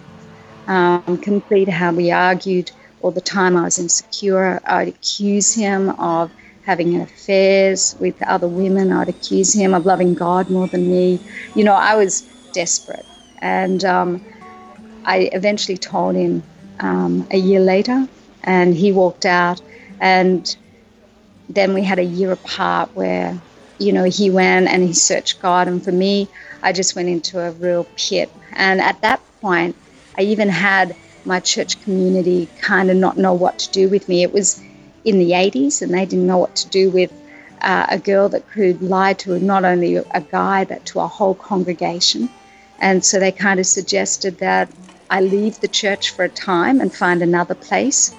Um, 0.68 1.18
complete 1.22 1.70
hell. 1.70 1.94
We 1.94 2.12
argued 2.12 2.72
all 3.02 3.12
the 3.12 3.22
time. 3.22 3.58
I 3.58 3.64
was 3.64 3.80
insecure. 3.80 4.62
I'd 4.66 4.90
accuse 4.90 5.54
him 5.54 5.90
of 5.92 6.32
having 6.66 7.02
affairs 7.02 7.96
with 8.00 8.22
other 8.24 8.48
women. 8.48 8.92
I'd 8.92 9.10
accuse 9.10 9.54
him 9.54 9.74
of 9.74 9.86
loving 9.86 10.14
God 10.14 10.50
more 10.50 10.68
than 10.68 10.90
me. 10.90 11.20
You 11.56 11.66
know, 11.66 11.74
I 11.74 11.96
was 11.96 12.24
desperate. 12.54 13.06
And 13.40 13.84
um, 13.84 14.22
I 15.06 15.30
eventually 15.34 15.78
told 15.78 16.16
him 16.16 16.44
um, 16.84 17.26
a 17.32 17.38
year 17.38 17.62
later, 17.62 18.08
and 18.44 18.76
he 18.76 18.92
walked 18.92 19.26
out. 19.26 19.62
And 20.00 20.56
then 21.50 21.74
we 21.74 21.82
had 21.82 21.98
a 21.98 22.04
year 22.04 22.32
apart 22.32 22.90
where, 22.94 23.40
you 23.80 23.94
know, 23.94 24.04
he 24.04 24.30
went 24.30 24.68
and 24.68 24.84
he 24.84 24.94
searched 24.94 25.42
God. 25.42 25.68
And 25.68 25.84
for 25.84 25.92
me, 25.92 26.28
I 26.62 26.74
just 26.74 26.96
went 26.96 27.10
into 27.10 27.40
a 27.40 27.52
real 27.52 27.88
pit. 27.96 28.30
And 28.52 28.82
at 28.82 29.02
that 29.02 29.22
point, 29.42 29.76
I 30.18 30.24
even 30.24 30.50
had 30.50 30.96
my 31.26 31.40
church 31.40 31.82
community 31.84 32.50
kind 32.60 32.92
of 32.92 32.98
not 32.98 33.18
know 33.18 33.34
what 33.34 33.60
to 33.60 33.72
do 33.72 33.88
with 33.88 34.10
me. 34.10 34.24
It 34.24 34.34
was 34.34 34.62
in 35.06 35.20
the 35.20 35.32
80s, 35.32 35.82
and 35.82 35.94
they 35.94 36.06
didn't 36.06 36.28
know 36.28 36.38
what 36.38 36.56
to 36.58 36.70
do 36.70 36.90
with 36.90 37.12
uh, 37.62 37.86
a 37.90 37.98
girl 37.98 38.28
that 38.30 38.48
could 38.50 38.82
lie 38.82 39.14
to 39.14 39.40
not 39.40 39.64
only 39.64 39.96
a 39.96 40.22
guy, 40.32 40.66
but 40.66 40.86
to 40.88 41.00
a 41.00 41.08
whole 41.08 41.34
congregation. 41.34 42.30
And 42.80 43.04
so 43.06 43.20
they 43.20 43.32
kind 43.32 43.60
of 43.60 43.66
suggested 43.66 44.40
that 44.40 44.70
I 45.10 45.22
leave 45.22 45.60
the 45.60 45.68
church 45.68 46.12
for 46.12 46.26
a 46.26 46.30
time 46.30 46.82
and 46.82 46.94
find 46.94 47.22
another 47.22 47.56
place. 47.56 48.14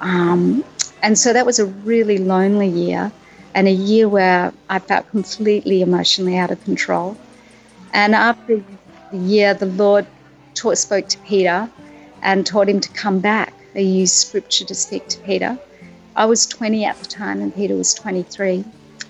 Um, 0.00 0.64
and 1.02 1.18
so 1.18 1.32
that 1.32 1.46
was 1.46 1.58
a 1.58 1.66
really 1.66 2.18
lonely 2.18 2.68
year 2.68 3.12
and 3.54 3.66
a 3.66 3.72
year 3.72 4.08
where 4.08 4.52
I 4.68 4.78
felt 4.78 5.08
completely 5.10 5.82
emotionally 5.82 6.36
out 6.36 6.50
of 6.50 6.62
control. 6.64 7.16
And 7.92 8.14
after 8.14 8.62
the 9.10 9.18
year, 9.18 9.54
the 9.54 9.66
Lord 9.66 10.06
taught, 10.54 10.78
spoke 10.78 11.08
to 11.08 11.18
Peter 11.18 11.68
and 12.22 12.46
taught 12.46 12.68
him 12.68 12.80
to 12.80 12.88
come 12.90 13.20
back. 13.20 13.52
He 13.74 13.82
used 13.82 14.14
scripture 14.14 14.64
to 14.64 14.74
speak 14.74 15.08
to 15.08 15.18
Peter. 15.20 15.58
I 16.16 16.26
was 16.26 16.46
20 16.46 16.84
at 16.84 16.96
the 16.98 17.06
time, 17.06 17.40
and 17.40 17.54
Peter 17.54 17.76
was 17.76 17.94
23. 17.94 18.64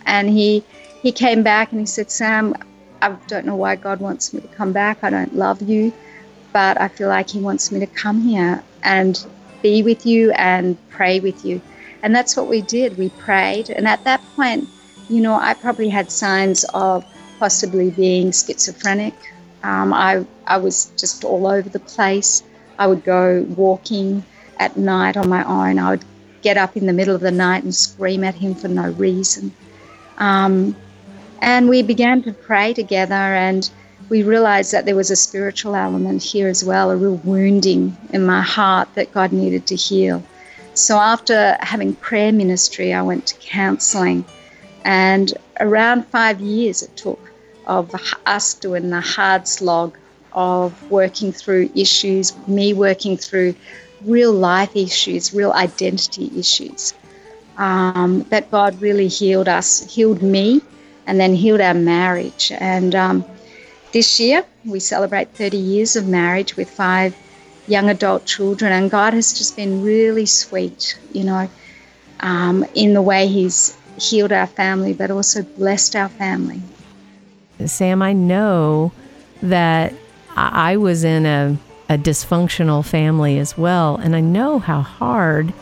And 0.07 0.29
he 0.29 0.63
he 1.03 1.13
came 1.13 1.43
back 1.43 1.71
and 1.71 1.81
he 1.81 1.87
said, 1.87 2.11
Sam, 2.11 2.55
I 3.01 3.11
don't 3.29 3.47
know 3.47 3.57
why 3.57 3.77
God 3.77 4.01
wants 4.01 4.33
me 4.35 4.41
to 4.41 4.49
come 4.49 4.73
back. 4.73 4.99
I 5.03 5.11
don't 5.11 5.35
love 5.35 5.63
you, 5.63 5.93
but 6.59 6.81
I 6.81 6.89
feel 6.89 7.07
like 7.07 7.31
He 7.31 7.39
wants 7.39 7.71
me 7.71 7.79
to 7.79 7.87
come 7.87 8.21
here 8.21 8.65
and 8.83 9.15
be 9.63 9.85
with 9.85 10.05
you 10.05 10.33
and 10.33 10.77
pray 10.91 11.21
with 11.21 11.45
you. 11.45 11.63
And 12.03 12.13
that's 12.13 12.37
what 12.37 12.49
we 12.49 12.63
did. 12.63 12.99
We 12.99 13.11
prayed. 13.11 13.71
And 13.71 13.87
at 13.87 14.03
that 14.03 14.21
point, 14.35 14.69
you 15.09 15.21
know, 15.21 15.35
I 15.35 15.55
probably 15.55 15.89
had 15.89 16.11
signs 16.11 16.65
of 16.75 17.05
possibly 17.39 17.91
being 17.91 18.33
schizophrenic. 18.33 19.15
Um, 19.63 19.93
I, 19.93 20.27
I 20.49 20.57
was 20.57 20.91
just 20.97 21.23
all 21.23 21.47
over 21.47 21.69
the 21.69 21.79
place. 21.79 22.43
I 22.77 22.89
would 22.89 23.05
go 23.05 23.47
walking 23.57 24.25
at 24.59 24.77
night 24.77 25.17
on 25.17 25.29
my 25.29 25.45
own. 25.45 25.79
I 25.79 25.91
would 25.91 26.05
get 26.43 26.57
up 26.57 26.77
in 26.77 26.87
the 26.87 26.93
middle 26.93 27.15
of 27.15 27.21
the 27.21 27.31
night 27.31 27.63
and 27.63 27.73
scream 27.73 28.25
at 28.25 28.35
him 28.35 28.57
for 28.57 28.67
no 28.67 28.91
reason. 28.91 29.55
Um, 30.17 30.75
and 31.41 31.69
we 31.69 31.83
began 31.83 32.21
to 32.25 32.33
pray 32.33 32.75
together, 32.75 33.15
and 33.15 33.71
we 34.09 34.23
realized 34.23 34.73
that 34.73 34.87
there 34.87 34.97
was 34.97 35.11
a 35.11 35.17
spiritual 35.17 35.75
element 35.75 36.23
here 36.23 36.49
as 36.49 36.65
well, 36.65 36.91
a 36.91 36.97
real 36.97 37.17
wounding 37.25 37.97
in 38.13 38.25
my 38.25 38.41
heart 38.41 38.89
that 38.95 39.13
God 39.13 39.33
needed 39.33 39.67
to 39.67 39.77
heal. 39.77 40.23
So 40.75 40.97
after 40.97 41.57
having 41.61 41.95
prayer 41.95 42.33
ministry, 42.33 42.95
I 42.95 43.03
went 43.03 43.27
to 43.27 43.35
counseling, 43.37 44.25
and 44.85 45.33
around 45.61 46.07
five 46.07 46.41
years 46.41 46.83
it 46.83 46.97
took 46.97 47.21
of 47.67 47.95
us 48.25 48.55
doing 48.55 48.89
the 48.91 49.01
hard 49.01 49.47
slog 49.47 49.99
of 50.33 50.91
working 50.91 51.33
through 51.33 51.71
issues, 51.75 52.35
me 52.47 52.73
working 52.73 53.17
through 53.17 53.55
real 54.03 54.33
life 54.33 54.75
issues, 54.77 55.35
real 55.35 55.53
identity 55.53 56.31
issues. 56.37 56.95
Um, 57.57 58.25
that 58.31 58.51
God 58.53 58.81
really 58.81 59.09
healed 59.09 59.49
us, 59.49 59.83
healed 59.93 60.23
me, 60.23 60.63
and 61.09 61.19
then 61.19 61.35
healed 61.35 61.61
our 61.61 61.75
marriage. 61.75 62.53
And 62.55 62.95
um, 62.95 63.25
this 63.93 64.21
year 64.21 64.45
we 64.65 64.81
celebrate 64.81 65.31
30 65.35 65.57
years 65.57 65.97
of 65.97 66.07
marriage 66.07 66.57
with 66.57 66.71
five 66.71 67.17
young 67.67 67.91
adult 67.91 68.25
children, 68.25 68.73
and 68.73 68.91
God 68.91 69.13
has 69.15 69.33
just 69.33 69.57
been 69.57 69.83
really 69.83 70.27
sweet, 70.27 70.99
you 71.13 71.25
know, 71.25 71.51
um, 72.21 72.65
in 72.75 72.95
the 72.95 73.03
way 73.03 73.27
He's 73.27 73.77
healed 73.99 74.33
our 74.33 74.47
family, 74.47 74.95
but 74.95 75.11
also 75.11 75.43
blessed 75.43 75.97
our 75.97 76.09
family. 76.09 76.63
Sam, 77.67 78.03
I 78.03 78.13
know 78.13 78.93
that 79.43 79.93
I 80.37 80.77
was 80.77 81.05
in 81.05 81.27
a 81.27 81.59
a 81.89 81.97
dysfunctional 81.97 82.85
family 82.85 83.39
as 83.39 83.57
well. 83.57 83.97
And 83.97 84.15
I 84.15 84.21
know 84.21 84.59
how 84.59 84.83
hard 84.83 85.53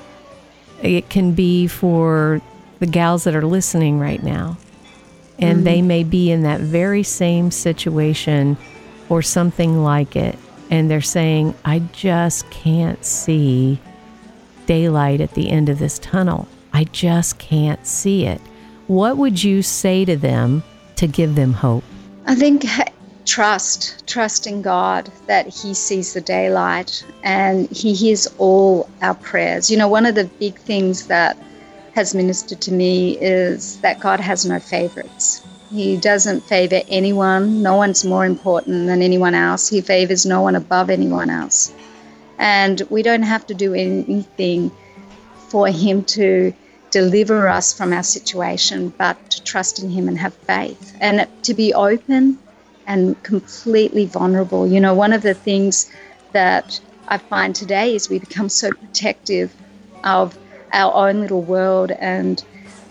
it 0.82 1.08
can 1.08 1.32
be 1.32 1.66
for 1.66 2.40
the 2.80 2.86
gals 2.86 3.24
that 3.24 3.34
are 3.34 3.46
listening 3.46 3.98
right 3.98 4.22
now. 4.22 4.58
And 5.38 5.58
mm-hmm. 5.58 5.64
they 5.64 5.82
may 5.82 6.04
be 6.04 6.30
in 6.30 6.42
that 6.42 6.60
very 6.60 7.02
same 7.02 7.50
situation 7.50 8.56
or 9.08 9.22
something 9.22 9.82
like 9.82 10.16
it. 10.16 10.38
And 10.70 10.90
they're 10.90 11.00
saying, 11.00 11.54
I 11.64 11.80
just 11.92 12.48
can't 12.50 13.04
see 13.04 13.78
daylight 14.66 15.20
at 15.20 15.34
the 15.34 15.50
end 15.50 15.68
of 15.68 15.78
this 15.78 15.98
tunnel. 15.98 16.48
I 16.72 16.84
just 16.84 17.38
can't 17.38 17.86
see 17.86 18.26
it. 18.26 18.40
What 18.86 19.16
would 19.16 19.42
you 19.42 19.62
say 19.62 20.04
to 20.04 20.16
them 20.16 20.62
to 20.96 21.06
give 21.06 21.34
them 21.34 21.52
hope? 21.52 21.84
I 22.26 22.34
think 22.34 22.66
trust, 23.24 24.06
trust 24.06 24.46
in 24.46 24.62
God 24.62 25.10
that 25.26 25.46
He 25.46 25.74
sees 25.74 26.14
the 26.14 26.20
daylight 26.20 27.04
and 27.22 27.68
He 27.70 27.94
hears 27.94 28.26
all 28.38 28.88
our 29.02 29.14
prayers. 29.14 29.70
You 29.70 29.76
know, 29.76 29.88
one 29.88 30.06
of 30.06 30.14
the 30.14 30.24
big 30.24 30.56
things 30.56 31.06
that 31.06 31.36
has 31.96 32.14
ministered 32.14 32.60
to 32.60 32.72
me 32.72 33.16
is 33.16 33.80
that 33.80 33.98
God 34.00 34.20
has 34.20 34.44
no 34.44 34.60
favorites. 34.60 35.42
He 35.70 35.96
doesn't 35.96 36.42
favor 36.42 36.82
anyone. 36.88 37.62
No 37.62 37.76
one's 37.76 38.04
more 38.04 38.26
important 38.26 38.86
than 38.86 39.00
anyone 39.00 39.34
else. 39.34 39.66
He 39.66 39.80
favors 39.80 40.26
no 40.26 40.42
one 40.42 40.56
above 40.56 40.90
anyone 40.90 41.30
else. 41.30 41.72
And 42.38 42.82
we 42.90 43.02
don't 43.02 43.22
have 43.22 43.46
to 43.46 43.54
do 43.54 43.72
anything 43.72 44.70
for 45.48 45.68
Him 45.68 46.04
to 46.16 46.52
deliver 46.90 47.48
us 47.48 47.72
from 47.72 47.94
our 47.94 48.02
situation, 48.02 48.92
but 48.98 49.16
to 49.30 49.42
trust 49.42 49.82
in 49.82 49.88
Him 49.88 50.06
and 50.06 50.18
have 50.18 50.34
faith 50.34 50.94
and 51.00 51.26
to 51.44 51.54
be 51.54 51.72
open 51.72 52.38
and 52.86 53.20
completely 53.22 54.04
vulnerable. 54.04 54.66
You 54.66 54.80
know, 54.80 54.92
one 54.92 55.14
of 55.14 55.22
the 55.22 55.32
things 55.32 55.90
that 56.32 56.78
I 57.08 57.16
find 57.16 57.54
today 57.54 57.94
is 57.94 58.10
we 58.10 58.18
become 58.18 58.50
so 58.50 58.70
protective 58.70 59.54
of 60.04 60.38
our 60.76 61.08
own 61.08 61.20
little 61.22 61.42
world 61.42 61.90
and 61.90 62.44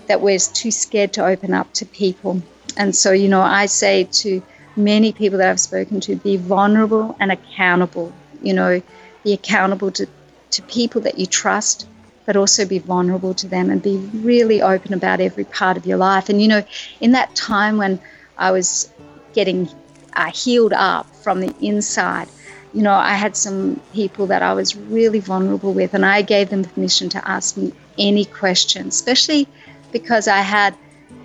that 0.07 0.21
we're 0.21 0.39
too 0.39 0.71
scared 0.71 1.13
to 1.13 1.25
open 1.25 1.53
up 1.53 1.71
to 1.73 1.85
people. 1.85 2.41
And 2.77 2.95
so, 2.95 3.11
you 3.11 3.29
know, 3.29 3.41
I 3.41 3.67
say 3.67 4.05
to 4.23 4.41
many 4.75 5.13
people 5.13 5.37
that 5.37 5.49
I've 5.49 5.59
spoken 5.59 5.99
to 6.01 6.15
be 6.15 6.35
vulnerable 6.37 7.15
and 7.19 7.31
accountable. 7.31 8.11
You 8.41 8.53
know, 8.53 8.81
be 9.23 9.33
accountable 9.33 9.91
to, 9.91 10.07
to 10.51 10.61
people 10.63 11.01
that 11.01 11.17
you 11.17 11.25
trust, 11.25 11.87
but 12.25 12.35
also 12.35 12.65
be 12.65 12.79
vulnerable 12.79 13.33
to 13.35 13.47
them 13.47 13.69
and 13.69 13.81
be 13.81 13.97
really 13.97 14.61
open 14.61 14.93
about 14.93 15.21
every 15.21 15.45
part 15.45 15.77
of 15.77 15.85
your 15.85 15.97
life. 15.97 16.27
And, 16.29 16.41
you 16.41 16.47
know, 16.47 16.63
in 16.99 17.11
that 17.11 17.35
time 17.35 17.77
when 17.77 17.99
I 18.37 18.51
was 18.51 18.91
getting 19.33 19.69
uh, 20.15 20.31
healed 20.31 20.73
up 20.73 21.05
from 21.17 21.39
the 21.39 21.53
inside. 21.61 22.27
You 22.75 22.83
know, 22.83 22.93
I 22.93 23.13
had 23.13 23.35
some 23.35 23.81
people 23.93 24.27
that 24.27 24.41
I 24.41 24.53
was 24.53 24.75
really 24.75 25.19
vulnerable 25.19 25.73
with, 25.73 25.93
and 25.93 26.05
I 26.05 26.21
gave 26.21 26.49
them 26.49 26.63
permission 26.63 27.09
to 27.09 27.27
ask 27.27 27.57
me 27.57 27.73
any 27.97 28.25
question, 28.25 28.87
especially 28.89 29.47
because 29.91 30.27
I 30.27 30.41
had, 30.41 30.75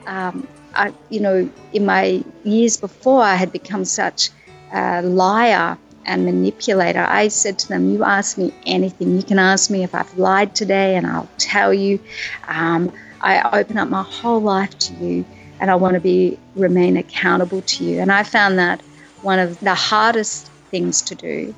um, 0.07 0.47
I, 0.75 0.95
you 1.09 1.21
know, 1.21 1.51
in 1.73 1.85
my 1.85 2.23
years 2.45 2.77
before, 2.77 3.23
I 3.23 3.35
had 3.35 3.51
become 3.53 3.85
such 3.85 4.31
a 4.73 5.03
liar 5.03 5.77
and 6.07 6.25
manipulator. 6.25 7.05
I 7.09 7.29
said 7.29 7.59
to 7.61 7.69
them, 7.69 7.93
You 7.93 8.05
ask 8.05 8.39
me 8.39 8.55
anything. 8.65 9.17
You 9.17 9.23
can 9.25 9.39
ask 9.39 9.71
me 9.71 9.83
if 9.83 9.95
I've 9.95 10.17
lied 10.17 10.55
today, 10.55 10.97
and 10.97 11.07
I'll 11.07 11.29
tell 11.39 11.75
you. 11.75 11.99
Um, 12.47 12.93
I 13.21 13.61
open 13.61 13.77
up 13.77 13.89
my 13.89 14.03
whole 14.03 14.41
life 14.41 14.79
to 14.79 14.95
you 14.95 15.25
and 15.61 15.71
I 15.71 15.75
want 15.75 15.95
to 15.95 16.01
be 16.01 16.39
remain 16.57 16.97
accountable 16.97 17.63
to 17.63 17.85
you. 17.85 18.01
And 18.01 18.11
I 18.11 18.23
found 18.23 18.59
that 18.59 18.81
one 19.23 19.39
of 19.39 19.61
the 19.61 19.75
hardest 19.75 20.50
things 20.71 21.03
to 21.03 21.15
do, 21.15 21.55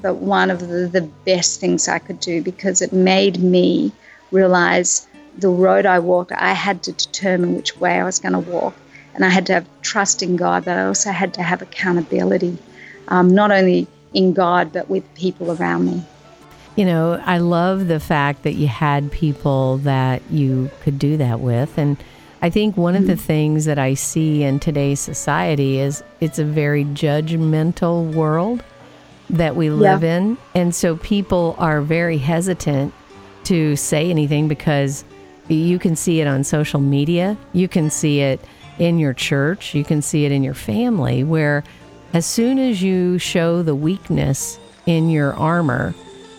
but 0.00 0.14
one 0.16 0.50
of 0.50 0.60
the, 0.60 0.88
the 0.88 1.08
best 1.24 1.60
things 1.60 1.88
I 1.88 1.98
could 1.98 2.20
do 2.20 2.42
because 2.42 2.82
it 2.82 2.92
made 2.92 3.38
me 3.38 3.92
realize 4.30 5.06
the 5.38 5.48
road 5.48 5.86
I 5.86 5.98
walked, 5.98 6.32
I 6.32 6.52
had 6.52 6.82
to 6.84 6.92
determine 6.92 7.56
which 7.56 7.76
way 7.78 8.00
I 8.00 8.04
was 8.04 8.18
going 8.18 8.32
to 8.32 8.50
walk. 8.50 8.74
And 9.14 9.24
I 9.24 9.28
had 9.28 9.46
to 9.46 9.52
have 9.54 9.66
trust 9.82 10.22
in 10.22 10.36
God, 10.36 10.64
but 10.64 10.76
I 10.76 10.86
also 10.86 11.10
had 11.10 11.34
to 11.34 11.42
have 11.42 11.60
accountability, 11.60 12.56
um, 13.08 13.34
not 13.34 13.50
only 13.50 13.86
in 14.14 14.32
God, 14.32 14.72
but 14.72 14.88
with 14.88 15.04
people 15.14 15.52
around 15.52 15.86
me. 15.86 16.02
you 16.76 16.86
know, 16.86 17.22
I 17.26 17.38
love 17.38 17.88
the 17.88 18.00
fact 18.00 18.44
that 18.44 18.54
you 18.54 18.66
had 18.66 19.12
people 19.12 19.76
that 19.78 20.22
you 20.30 20.70
could 20.80 20.98
do 20.98 21.18
that 21.18 21.40
with. 21.40 21.76
And 21.76 21.96
I 22.42 22.50
think 22.50 22.76
one 22.76 22.96
of 22.96 23.06
the 23.06 23.12
mm-hmm. 23.12 23.22
things 23.22 23.64
that 23.66 23.78
I 23.78 23.94
see 23.94 24.42
in 24.42 24.58
today's 24.58 24.98
society 24.98 25.78
is 25.78 26.02
it's 26.20 26.40
a 26.40 26.44
very 26.44 26.84
judgmental 26.84 28.12
world 28.12 28.64
that 29.30 29.54
we 29.54 29.70
live 29.70 30.02
yeah. 30.02 30.16
in. 30.16 30.38
And 30.52 30.74
so 30.74 30.96
people 30.96 31.54
are 31.58 31.80
very 31.80 32.18
hesitant 32.18 32.92
to 33.44 33.76
say 33.76 34.10
anything 34.10 34.48
because 34.48 35.04
you 35.48 35.78
can 35.78 35.94
see 35.94 36.20
it 36.20 36.26
on 36.26 36.42
social 36.42 36.80
media, 36.80 37.36
you 37.52 37.68
can 37.68 37.90
see 37.90 38.20
it 38.20 38.40
in 38.78 38.98
your 38.98 39.12
church, 39.12 39.74
you 39.74 39.84
can 39.84 40.02
see 40.02 40.24
it 40.24 40.32
in 40.32 40.42
your 40.42 40.54
family, 40.54 41.22
where 41.22 41.62
as 42.12 42.26
soon 42.26 42.58
as 42.58 42.82
you 42.82 43.18
show 43.18 43.62
the 43.62 43.74
weakness 43.74 44.58
in 44.86 45.10
your 45.10 45.34
armor, 45.34 45.94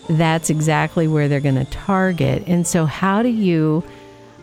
that's 0.08 0.50
exactly 0.50 1.08
where 1.08 1.28
they're 1.28 1.40
going 1.40 1.54
to 1.54 1.64
target. 1.66 2.44
And 2.46 2.66
so, 2.66 2.84
how 2.84 3.22
do 3.22 3.28
you 3.28 3.84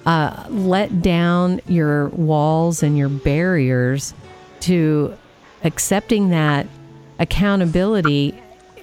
uh, 0.05 0.45
let 0.49 1.01
down 1.01 1.61
your 1.67 2.09
walls 2.09 2.83
and 2.83 2.97
your 2.97 3.09
barriers 3.09 4.13
to 4.61 5.15
accepting 5.63 6.29
that 6.29 6.67
accountability 7.19 8.31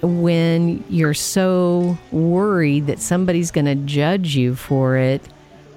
when 0.01 0.83
you're 0.89 1.13
so 1.13 1.97
worried 2.11 2.87
that 2.87 2.99
somebody's 2.99 3.51
going 3.51 3.65
to 3.65 3.75
judge 3.75 4.35
you 4.35 4.55
for 4.55 4.95
it 4.95 5.21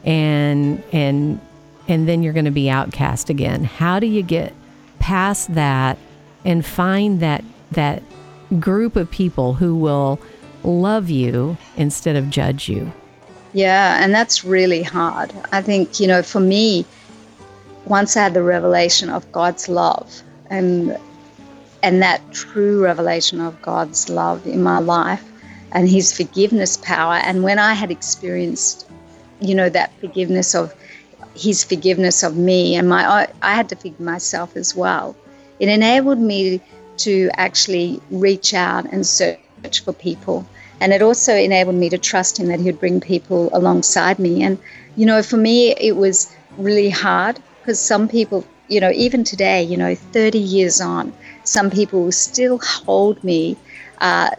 and 0.05 0.83
and 0.93 1.41
and 1.89 2.09
then 2.09 2.23
you're 2.23 2.33
going 2.33 2.45
to 2.45 2.53
be 2.53 2.71
outcast 2.71 3.31
again 3.31 3.65
how 3.65 3.99
do 3.99 4.07
you 4.07 4.23
get 4.23 4.55
past 5.01 5.53
that 5.55 5.99
and 6.45 6.65
find 6.65 7.19
that 7.19 7.45
that 7.73 8.03
group 8.61 8.97
of 8.97 9.11
people 9.11 9.55
who 9.55 9.77
will 9.77 10.21
love 10.63 11.11
you 11.11 11.57
instead 11.77 12.17
of 12.17 12.31
judge 12.31 12.69
you. 12.69 12.93
Yeah, 13.53 14.03
and 14.03 14.15
that's 14.15 14.45
really 14.45 14.83
hard. 14.83 15.33
I 15.53 15.63
think, 15.63 16.01
you 16.01 16.07
know, 16.07 16.23
for 16.23 16.41
me, 16.41 16.87
once 17.85 18.17
I 18.17 18.23
had 18.23 18.35
the 18.35 18.43
revelation 18.43 19.11
of 19.11 19.31
God's 19.33 19.69
love 19.69 20.23
and 20.51 20.97
and 21.83 22.01
that 22.01 22.21
true 22.33 22.81
revelation 22.81 23.41
of 23.41 23.61
God's 23.61 24.09
love 24.09 24.47
in 24.47 24.63
my 24.63 24.79
life 24.79 25.25
and 25.73 25.89
his 25.89 26.13
forgiveness 26.13 26.77
power 26.77 27.15
and 27.15 27.43
when 27.43 27.59
I 27.59 27.75
had 27.75 27.91
experienced 27.91 28.89
you 29.41 29.55
know 29.55 29.69
that 29.69 29.93
forgiveness 29.99 30.55
of 30.55 30.73
his 31.35 31.65
forgiveness 31.65 32.23
of 32.23 32.37
me 32.37 32.77
and 32.77 32.89
my 32.89 33.29
I 33.43 33.55
had 33.55 33.69
to 33.71 33.77
forgive 33.77 34.01
myself 34.01 34.57
as 34.57 34.77
well. 34.77 35.17
It 35.59 35.69
enabled 35.69 36.19
me 36.19 36.61
to 36.99 37.31
actually 37.35 38.01
reach 38.11 38.55
out 38.55 38.85
and 38.93 39.07
search 39.07 39.39
for 39.85 39.93
people. 39.93 40.47
And 40.83 40.93
it 40.93 41.01
also 41.01 41.33
enabled 41.33 41.77
me 41.77 41.89
to 41.91 41.97
trust 41.97 42.41
him 42.41 42.49
that 42.49 42.59
he 42.59 42.65
would 42.67 42.81
bring 42.81 43.01
people 43.01 43.51
alongside 43.53 44.19
me. 44.19 44.43
And, 44.43 44.59
you 44.97 45.07
know, 45.07 45.23
for 45.23 45.37
me, 45.37 45.77
it 45.77 45.95
was 45.95 46.35
really 46.59 46.91
hard 46.91 47.39
because 47.61 47.79
some 47.79 48.09
people, 48.09 48.45
you 48.67 48.81
know, 48.81 48.91
even 48.91 49.23
today, 49.23 49.63
you 49.63 49.77
know, 49.77 49.95
30 49.95 50.41
years 50.41 50.81
on, 50.81 51.13
some 51.45 51.71
people 51.71 52.11
still 52.11 52.59
hold 52.59 53.23
me 53.23 53.57
uh, 54.01 54.31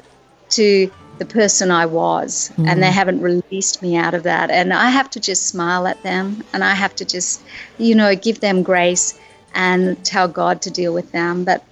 to 0.50 0.92
the 1.18 1.26
person 1.26 1.72
I 1.72 1.86
was, 1.86 2.52
mm. 2.58 2.68
and 2.68 2.84
they 2.84 2.90
mm. 2.90 3.00
haven't 3.00 3.22
released 3.22 3.82
me 3.82 3.96
out 3.96 4.14
of 4.14 4.24
that. 4.24 4.52
And 4.52 4.74
I 4.74 4.90
have 4.90 5.10
to 5.12 5.22
just 5.22 5.48
smile 5.48 5.88
at 5.88 6.04
them, 6.04 6.44
and 6.52 6.62
I 6.62 6.74
have 6.74 6.94
to 6.98 7.06
just, 7.06 7.42
you 7.78 7.96
know, 7.96 8.16
give 8.18 8.42
them 8.42 8.64
grace 8.64 9.18
and 9.56 10.04
tell 10.04 10.28
God 10.28 10.62
to 10.64 10.70
deal 10.70 10.94
with 10.94 11.10
them. 11.14 11.46
But, 11.46 11.64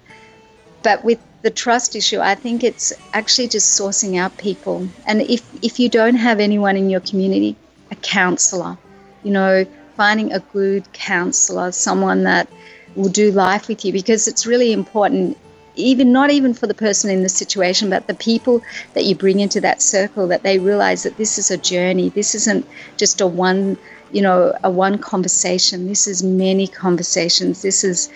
but 0.82 1.04
with 1.04 1.18
the 1.42 1.50
trust 1.50 1.96
issue, 1.96 2.20
I 2.20 2.34
think 2.34 2.62
it's 2.62 2.92
actually 3.12 3.48
just 3.48 3.78
sourcing 3.78 4.16
out 4.18 4.36
people. 4.38 4.88
And 5.06 5.22
if, 5.22 5.42
if 5.62 5.78
you 5.80 5.88
don't 5.88 6.14
have 6.14 6.40
anyone 6.40 6.76
in 6.76 6.88
your 6.88 7.00
community, 7.00 7.56
a 7.90 7.96
counselor, 7.96 8.78
you 9.24 9.32
know, 9.32 9.66
finding 9.96 10.32
a 10.32 10.40
good 10.40 10.90
counselor, 10.92 11.72
someone 11.72 12.24
that 12.24 12.48
will 12.94 13.08
do 13.08 13.30
life 13.32 13.68
with 13.68 13.84
you, 13.84 13.92
because 13.92 14.28
it's 14.28 14.46
really 14.46 14.72
important, 14.72 15.36
even 15.74 16.12
not 16.12 16.30
even 16.30 16.54
for 16.54 16.66
the 16.66 16.74
person 16.74 17.10
in 17.10 17.22
the 17.22 17.28
situation, 17.28 17.90
but 17.90 18.06
the 18.06 18.14
people 18.14 18.62
that 18.94 19.04
you 19.04 19.14
bring 19.14 19.40
into 19.40 19.60
that 19.60 19.82
circle, 19.82 20.28
that 20.28 20.42
they 20.42 20.58
realize 20.58 21.02
that 21.02 21.16
this 21.16 21.38
is 21.38 21.50
a 21.50 21.58
journey. 21.58 22.08
This 22.10 22.34
isn't 22.34 22.66
just 22.96 23.20
a 23.20 23.26
one, 23.26 23.76
you 24.12 24.22
know, 24.22 24.56
a 24.62 24.70
one 24.70 24.98
conversation. 24.98 25.88
This 25.88 26.06
is 26.06 26.22
many 26.22 26.68
conversations. 26.68 27.62
This 27.62 27.82
is 27.82 28.10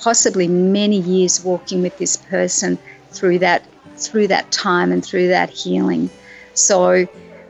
possibly 0.00 0.48
many 0.48 0.98
years 0.98 1.44
walking 1.44 1.82
with 1.82 1.96
this 1.98 2.16
person 2.16 2.78
through 3.10 3.38
that 3.40 3.64
through 3.96 4.28
that 4.28 4.50
time 4.52 4.92
and 4.92 5.04
through 5.04 5.28
that 5.28 5.50
healing. 5.50 6.08
So, 6.54 7.06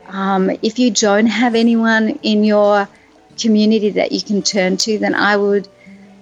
um, 0.08 0.50
if 0.62 0.78
you 0.78 0.90
don't 0.90 1.26
have 1.26 1.54
anyone 1.54 2.18
in 2.22 2.44
your 2.44 2.88
community 3.38 3.90
that 3.90 4.12
you 4.12 4.22
can 4.22 4.42
turn 4.42 4.76
to, 4.78 4.98
then 4.98 5.14
I 5.14 5.36
would 5.36 5.68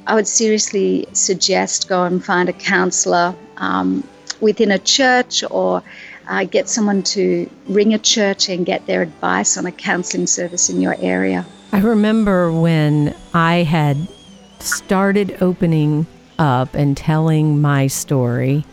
I 0.07 0.15
would 0.15 0.29
seriously 0.29 1.07
suggest 1.13 1.89
go 1.89 2.05
and 2.05 2.25
find 2.25 2.49
a 2.49 2.53
counselor 2.53 3.35
um, 3.57 4.07
within 4.41 4.71
a 4.71 4.79
church 4.79 5.43
or 5.51 5.83
uh, 6.29 6.45
get 6.45 6.69
someone 6.69 7.03
to 7.03 7.51
ring 7.67 7.95
a 7.95 7.99
church 7.99 8.49
and 8.49 8.65
get 8.65 8.87
their 8.87 9.03
advice 9.03 9.57
on 9.57 9.67
a 9.67 9.73
counseling 9.73 10.27
service 10.27 10.69
in 10.69 10.81
your 10.81 10.97
area. 11.01 11.45
I 11.73 11.81
remember 11.81 12.53
when 12.53 13.15
I 13.35 13.65
had 13.65 13.97
started 14.61 15.39
opening 15.41 16.07
up 16.39 16.75
and 16.75 16.97
telling 16.97 17.61
my 17.61 17.87
story. 17.87 18.65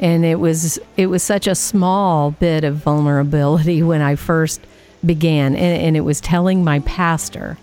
And 0.00 0.24
it 0.24 0.38
was 0.38 0.78
it 0.96 1.06
was 1.06 1.22
such 1.22 1.46
a 1.46 1.54
small 1.54 2.30
bit 2.32 2.64
of 2.64 2.76
vulnerability 2.76 3.82
when 3.90 4.00
I 4.00 4.14
first 4.14 4.60
began 5.04 5.54
and, 5.54 5.82
and 5.82 5.96
it 5.96 6.00
was 6.00 6.20
telling 6.20 6.64
my 6.64 6.80
pastor. 6.80 7.58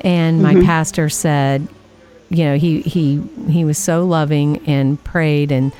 And 0.00 0.42
my 0.42 0.54
mm-hmm. 0.54 0.64
pastor 0.64 1.08
said 1.08 1.68
you 2.30 2.44
know 2.44 2.56
he 2.56 2.82
he 2.82 3.22
he 3.48 3.64
was 3.64 3.78
so 3.78 4.04
loving 4.04 4.58
and 4.66 5.02
prayed 5.02 5.50
and 5.50 5.72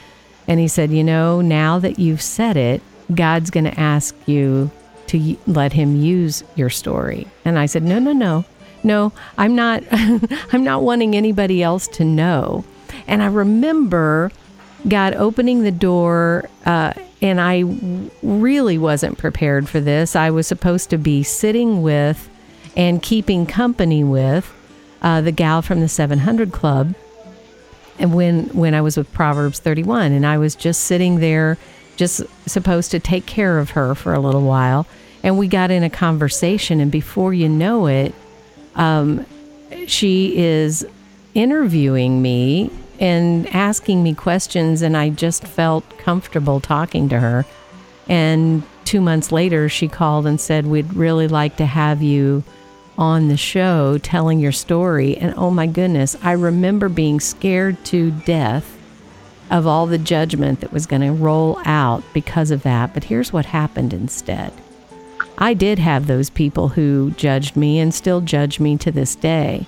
and 0.46 0.58
he 0.58 0.66
said 0.66 0.90
you 0.90 1.04
know 1.04 1.40
now 1.40 1.78
that 1.78 1.98
you've 1.98 2.22
said 2.22 2.56
it 2.56 2.80
God's 3.14 3.50
going 3.50 3.64
to 3.64 3.80
ask 3.80 4.14
you 4.26 4.70
to 5.08 5.38
let 5.46 5.72
him 5.72 5.96
use 5.96 6.44
your 6.54 6.68
story. 6.68 7.26
And 7.44 7.58
I 7.58 7.66
said 7.66 7.82
no 7.82 7.98
no 7.98 8.12
no. 8.12 8.44
No 8.82 9.12
I'm 9.36 9.54
not 9.54 9.82
I'm 9.90 10.64
not 10.64 10.82
wanting 10.82 11.16
anybody 11.16 11.62
else 11.62 11.88
to 11.88 12.04
know 12.04 12.64
and 13.08 13.22
I 13.22 13.26
remember 13.26 14.30
God 14.86 15.14
opening 15.14 15.62
the 15.62 15.72
door, 15.72 16.48
uh, 16.64 16.92
and 17.20 17.40
I 17.40 17.64
really 18.22 18.78
wasn't 18.78 19.18
prepared 19.18 19.68
for 19.68 19.80
this. 19.80 20.14
I 20.14 20.30
was 20.30 20.46
supposed 20.46 20.90
to 20.90 20.98
be 20.98 21.22
sitting 21.22 21.82
with 21.82 22.28
and 22.76 23.02
keeping 23.02 23.44
company 23.46 24.04
with 24.04 24.54
uh, 25.02 25.20
the 25.20 25.32
gal 25.32 25.62
from 25.62 25.80
the 25.80 25.88
700 25.88 26.52
Club. 26.52 26.94
And 27.98 28.14
when 28.14 28.44
when 28.50 28.74
I 28.74 28.80
was 28.80 28.96
with 28.96 29.12
Proverbs 29.12 29.58
31, 29.58 30.12
and 30.12 30.24
I 30.24 30.38
was 30.38 30.54
just 30.54 30.84
sitting 30.84 31.18
there, 31.18 31.58
just 31.96 32.22
supposed 32.46 32.92
to 32.92 33.00
take 33.00 33.26
care 33.26 33.58
of 33.58 33.70
her 33.70 33.96
for 33.96 34.14
a 34.14 34.20
little 34.20 34.42
while, 34.42 34.86
and 35.24 35.36
we 35.36 35.48
got 35.48 35.72
in 35.72 35.82
a 35.82 35.90
conversation, 35.90 36.78
and 36.78 36.92
before 36.92 37.34
you 37.34 37.48
know 37.48 37.86
it, 37.86 38.14
um, 38.76 39.26
she 39.88 40.36
is 40.36 40.86
interviewing 41.34 42.22
me 42.22 42.70
and 42.98 43.46
asking 43.54 44.02
me 44.02 44.14
questions, 44.14 44.82
and 44.82 44.96
I 44.96 45.10
just 45.10 45.46
felt 45.46 45.98
comfortable 45.98 46.60
talking 46.60 47.08
to 47.08 47.20
her. 47.20 47.44
And 48.08 48.62
two 48.84 49.00
months 49.00 49.30
later, 49.30 49.68
she 49.68 49.88
called 49.88 50.26
and 50.26 50.40
said, 50.40 50.66
We'd 50.66 50.94
really 50.94 51.28
like 51.28 51.56
to 51.56 51.66
have 51.66 52.02
you 52.02 52.42
on 52.96 53.28
the 53.28 53.36
show 53.36 53.96
telling 53.98 54.40
your 54.40 54.52
story. 54.52 55.16
And 55.16 55.32
oh 55.36 55.50
my 55.50 55.66
goodness, 55.66 56.16
I 56.22 56.32
remember 56.32 56.88
being 56.88 57.20
scared 57.20 57.84
to 57.86 58.10
death 58.10 58.76
of 59.50 59.66
all 59.66 59.86
the 59.86 59.98
judgment 59.98 60.60
that 60.60 60.72
was 60.72 60.86
going 60.86 61.02
to 61.02 61.12
roll 61.12 61.60
out 61.64 62.02
because 62.12 62.50
of 62.50 62.64
that. 62.64 62.92
But 62.92 63.04
here's 63.04 63.32
what 63.32 63.46
happened 63.46 63.92
instead 63.92 64.52
I 65.38 65.54
did 65.54 65.78
have 65.78 66.06
those 66.06 66.30
people 66.30 66.68
who 66.68 67.12
judged 67.12 67.56
me 67.56 67.78
and 67.78 67.94
still 67.94 68.20
judge 68.20 68.58
me 68.58 68.76
to 68.78 68.90
this 68.90 69.14
day. 69.14 69.66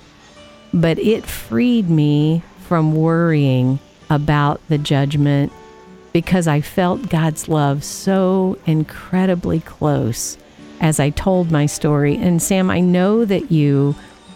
But 0.73 0.99
it 0.99 1.25
freed 1.25 1.89
me 1.89 2.43
from 2.71 2.95
worrying 2.95 3.77
about 4.09 4.65
the 4.69 4.77
judgment 4.77 5.51
because 6.13 6.47
I 6.47 6.61
felt 6.61 7.09
God's 7.09 7.49
love 7.49 7.83
so 7.83 8.57
incredibly 8.65 9.59
close 9.59 10.37
as 10.79 10.97
I 10.97 11.09
told 11.09 11.51
my 11.51 11.65
story. 11.65 12.15
And 12.15 12.41
Sam, 12.41 12.71
I 12.71 12.79
know 12.79 13.25
that 13.25 13.51
you 13.51 13.93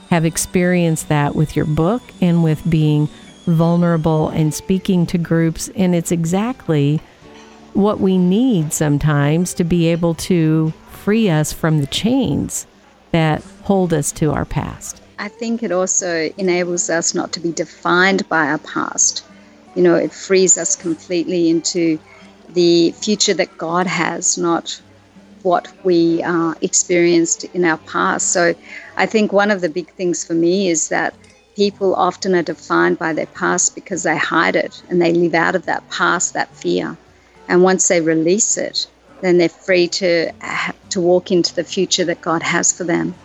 have 0.09 0.25
experienced 0.25 1.07
that 1.07 1.33
with 1.33 1.55
your 1.55 1.63
book 1.63 2.01
and 2.19 2.43
with 2.43 2.69
being 2.69 3.07
vulnerable 3.45 4.27
and 4.27 4.53
speaking 4.53 5.05
to 5.05 5.17
groups. 5.17 5.69
And 5.73 5.95
it's 5.95 6.11
exactly 6.11 6.99
what 7.71 8.01
we 8.01 8.17
need 8.17 8.73
sometimes 8.73 9.53
to 9.53 9.63
be 9.63 9.87
able 9.87 10.13
to 10.15 10.73
free 10.91 11.29
us 11.29 11.53
from 11.53 11.79
the 11.79 11.87
chains 11.87 12.67
that 13.11 13.41
hold 13.63 13.93
us 13.93 14.11
to 14.11 14.33
our 14.33 14.43
past. 14.43 15.01
I 15.17 15.27
think 15.29 15.63
it 15.63 15.71
also 15.71 16.29
enables 16.37 16.89
us 16.89 17.13
not 17.13 17.31
to 17.33 17.39
be 17.39 17.51
defined 17.51 18.27
by 18.27 18.47
our 18.47 18.57
past. 18.57 19.23
You 19.75 19.83
know, 19.83 19.95
it 19.95 20.11
frees 20.11 20.57
us 20.57 20.75
completely 20.75 21.49
into 21.49 21.99
the 22.49 22.91
future 22.91 23.33
that 23.33 23.57
God 23.57 23.87
has, 23.87 24.37
not 24.37 24.81
what 25.43 25.71
we 25.83 26.23
uh, 26.23 26.55
experienced 26.61 27.43
in 27.45 27.65
our 27.65 27.77
past. 27.77 28.31
So 28.31 28.55
I 28.97 29.05
think 29.05 29.31
one 29.31 29.51
of 29.51 29.61
the 29.61 29.69
big 29.69 29.89
things 29.91 30.25
for 30.25 30.33
me 30.33 30.69
is 30.69 30.89
that 30.89 31.13
people 31.55 31.95
often 31.95 32.35
are 32.35 32.43
defined 32.43 32.99
by 32.99 33.13
their 33.13 33.27
past 33.27 33.75
because 33.75 34.03
they 34.03 34.17
hide 34.17 34.55
it 34.55 34.81
and 34.89 35.01
they 35.01 35.13
live 35.13 35.33
out 35.33 35.55
of 35.55 35.65
that 35.65 35.87
past, 35.89 36.33
that 36.33 36.53
fear. 36.55 36.97
And 37.47 37.63
once 37.63 37.87
they 37.87 38.01
release 38.01 38.57
it, 38.57 38.87
then 39.21 39.37
they're 39.37 39.49
free 39.49 39.87
to 39.87 40.31
to 40.89 41.01
walk 41.01 41.31
into 41.31 41.55
the 41.55 41.63
future 41.63 42.05
that 42.05 42.21
God 42.21 42.43
has 42.43 42.73
for 42.73 42.83
them. 42.83 43.15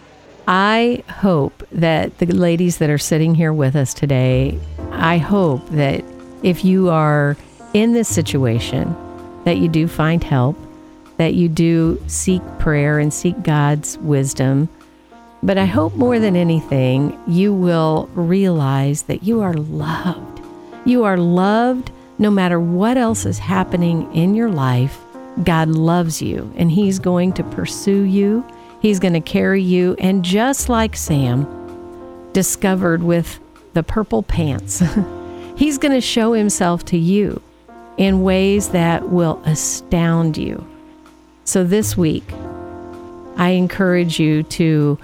I 0.53 1.05
hope 1.09 1.63
that 1.71 2.19
the 2.19 2.27
ladies 2.27 2.79
that 2.79 2.91
are 2.91 2.99
sitting 2.99 3.37
here 3.37 3.53
with 3.53 3.77
us 3.77 3.95
today, 3.95 4.59
I 4.91 5.17
hope 5.17 5.65
that 5.69 6.03
if 6.43 6.65
you 6.65 6.89
are 6.89 7.37
in 7.73 7.93
this 7.93 8.09
situation, 8.09 8.97
that 9.45 9.59
you 9.59 9.69
do 9.69 9.87
find 9.87 10.25
help, 10.25 10.57
that 11.19 11.35
you 11.35 11.49
do 11.49 12.03
seek 12.09 12.43
prayer 12.59 12.99
and 12.99 13.15
seek 13.15 13.41
God's 13.45 13.97
wisdom. 13.99 14.69
But 15.41 15.57
I 15.57 15.67
hope 15.67 15.95
more 15.95 16.19
than 16.19 16.35
anything, 16.35 17.17
you 17.29 17.55
will 17.55 18.11
realize 18.15 19.03
that 19.03 19.23
you 19.23 19.43
are 19.43 19.55
loved. 19.55 20.41
You 20.85 21.05
are 21.05 21.17
loved 21.17 21.93
no 22.19 22.29
matter 22.29 22.59
what 22.59 22.97
else 22.97 23.25
is 23.25 23.39
happening 23.39 24.13
in 24.13 24.35
your 24.35 24.51
life. 24.51 24.99
God 25.45 25.69
loves 25.69 26.21
you 26.21 26.53
and 26.57 26.73
He's 26.73 26.99
going 26.99 27.35
to 27.35 27.45
pursue 27.45 28.03
you. 28.03 28.45
He's 28.81 28.99
going 28.99 29.14
to 29.14 29.21
carry 29.21 29.62
you. 29.62 29.97
And 29.99 30.25
just 30.25 30.69
like 30.69 30.97
Sam 30.97 31.47
discovered 32.33 33.03
with 33.03 33.38
the 33.75 33.83
purple 33.83 34.23
pants, 34.23 34.83
He's 35.61 35.77
going 35.77 35.93
to 35.93 36.01
show 36.01 36.33
Himself 36.33 36.87
to 36.87 36.97
you 36.97 37.43
in 37.99 38.23
ways 38.23 38.71
that 38.71 39.11
will 39.11 39.43
astound 39.45 40.38
you. 40.38 40.66
So 41.45 41.64
this 41.64 41.99
week, 41.99 42.25
I 43.37 43.51
encourage 43.51 44.19
you 44.19 44.43
to 44.45 44.99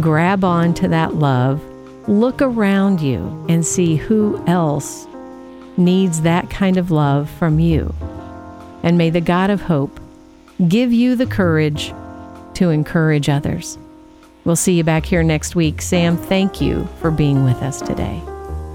grab 0.00 0.42
on 0.42 0.74
to 0.74 0.88
that 0.88 1.14
love, 1.14 1.62
look 2.08 2.42
around 2.42 3.00
you, 3.00 3.46
and 3.48 3.64
see 3.64 3.94
who 3.94 4.42
else 4.48 5.06
needs 5.76 6.22
that 6.22 6.50
kind 6.50 6.76
of 6.76 6.90
love 6.90 7.30
from 7.30 7.60
you. 7.60 7.94
And 8.82 8.98
may 8.98 9.10
the 9.10 9.20
God 9.20 9.50
of 9.50 9.62
hope 9.62 10.00
give 10.66 10.92
you 10.92 11.14
the 11.14 11.26
courage 11.26 11.94
to 12.62 12.70
encourage 12.70 13.28
others. 13.28 13.78
We'll 14.44 14.56
see 14.56 14.74
you 14.74 14.84
back 14.84 15.04
here 15.04 15.22
next 15.22 15.54
week. 15.54 15.82
Sam, 15.82 16.16
thank 16.16 16.60
you 16.60 16.88
for 17.00 17.10
being 17.10 17.44
with 17.44 17.62
us 17.62 17.80
today. 17.80 18.22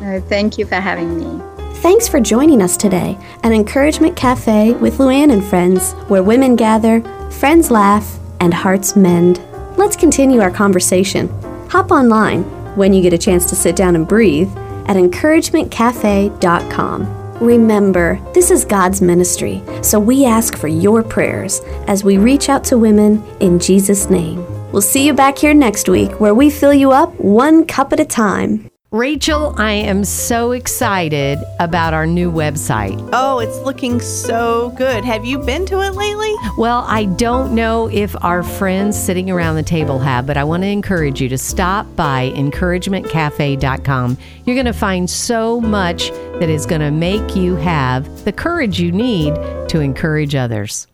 Uh, 0.01 0.21
thank 0.21 0.57
you 0.57 0.65
for 0.65 0.75
having 0.75 1.17
me. 1.17 1.43
Thanks 1.77 2.07
for 2.07 2.19
joining 2.19 2.61
us 2.61 2.77
today 2.77 3.17
at 3.43 3.51
Encouragement 3.51 4.15
Cafe 4.15 4.73
with 4.73 4.97
Luann 4.97 5.31
and 5.31 5.43
friends, 5.43 5.93
where 6.09 6.23
women 6.23 6.55
gather, 6.55 7.01
friends 7.31 7.71
laugh, 7.71 8.19
and 8.39 8.53
hearts 8.53 8.95
mend. 8.95 9.41
Let's 9.77 9.95
continue 9.95 10.41
our 10.41 10.51
conversation. 10.51 11.27
Hop 11.69 11.91
online 11.91 12.43
when 12.75 12.93
you 12.93 13.01
get 13.01 13.13
a 13.13 13.17
chance 13.17 13.49
to 13.49 13.55
sit 13.55 13.75
down 13.75 13.95
and 13.95 14.07
breathe 14.07 14.49
at 14.87 14.95
encouragementcafe.com. 14.95 17.26
Remember, 17.39 18.19
this 18.33 18.49
is 18.49 18.65
God's 18.65 18.99
ministry, 18.99 19.61
so 19.83 19.99
we 19.99 20.25
ask 20.25 20.57
for 20.57 20.67
your 20.67 21.03
prayers 21.03 21.61
as 21.85 22.03
we 22.03 22.17
reach 22.17 22.49
out 22.49 22.63
to 22.65 22.79
women 22.79 23.23
in 23.39 23.59
Jesus' 23.59 24.09
name. 24.09 24.43
We'll 24.71 24.81
see 24.81 25.05
you 25.05 25.13
back 25.13 25.37
here 25.37 25.53
next 25.53 25.87
week 25.87 26.19
where 26.19 26.33
we 26.33 26.49
fill 26.49 26.73
you 26.73 26.91
up 26.91 27.13
one 27.19 27.65
cup 27.65 27.93
at 27.93 27.99
a 27.99 28.05
time. 28.05 28.69
Rachel, 28.91 29.53
I 29.57 29.73
am 29.73 30.05
so 30.05 30.53
excited 30.53 31.39
about 31.59 31.93
our 31.93 32.05
new 32.05 32.31
website. 32.31 32.97
Oh, 33.11 33.39
it's 33.39 33.59
looking 33.59 33.99
so 33.99 34.69
good. 34.77 35.03
Have 35.03 35.25
you 35.25 35.39
been 35.39 35.65
to 35.65 35.81
it 35.81 35.93
lately? 35.95 36.33
Well, 36.57 36.85
I 36.87 37.03
don't 37.03 37.53
know 37.53 37.89
if 37.89 38.15
our 38.23 38.43
friends 38.43 38.97
sitting 38.97 39.29
around 39.29 39.57
the 39.57 39.63
table 39.63 39.99
have, 39.99 40.25
but 40.25 40.37
I 40.37 40.45
want 40.45 40.63
to 40.63 40.67
encourage 40.67 41.19
you 41.19 41.27
to 41.27 41.37
stop 41.37 41.85
by 41.97 42.31
encouragementcafe.com. 42.33 44.17
You're 44.45 44.55
going 44.55 44.65
to 44.65 44.71
find 44.71 45.09
so 45.09 45.59
much 45.59 46.09
that 46.39 46.47
is 46.47 46.65
going 46.65 46.79
to 46.79 46.91
make 46.91 47.35
you 47.35 47.57
have 47.57 48.23
the 48.23 48.31
courage 48.31 48.79
you 48.79 48.93
need 48.93 49.35
to 49.67 49.81
encourage 49.81 50.33
others. 50.33 50.87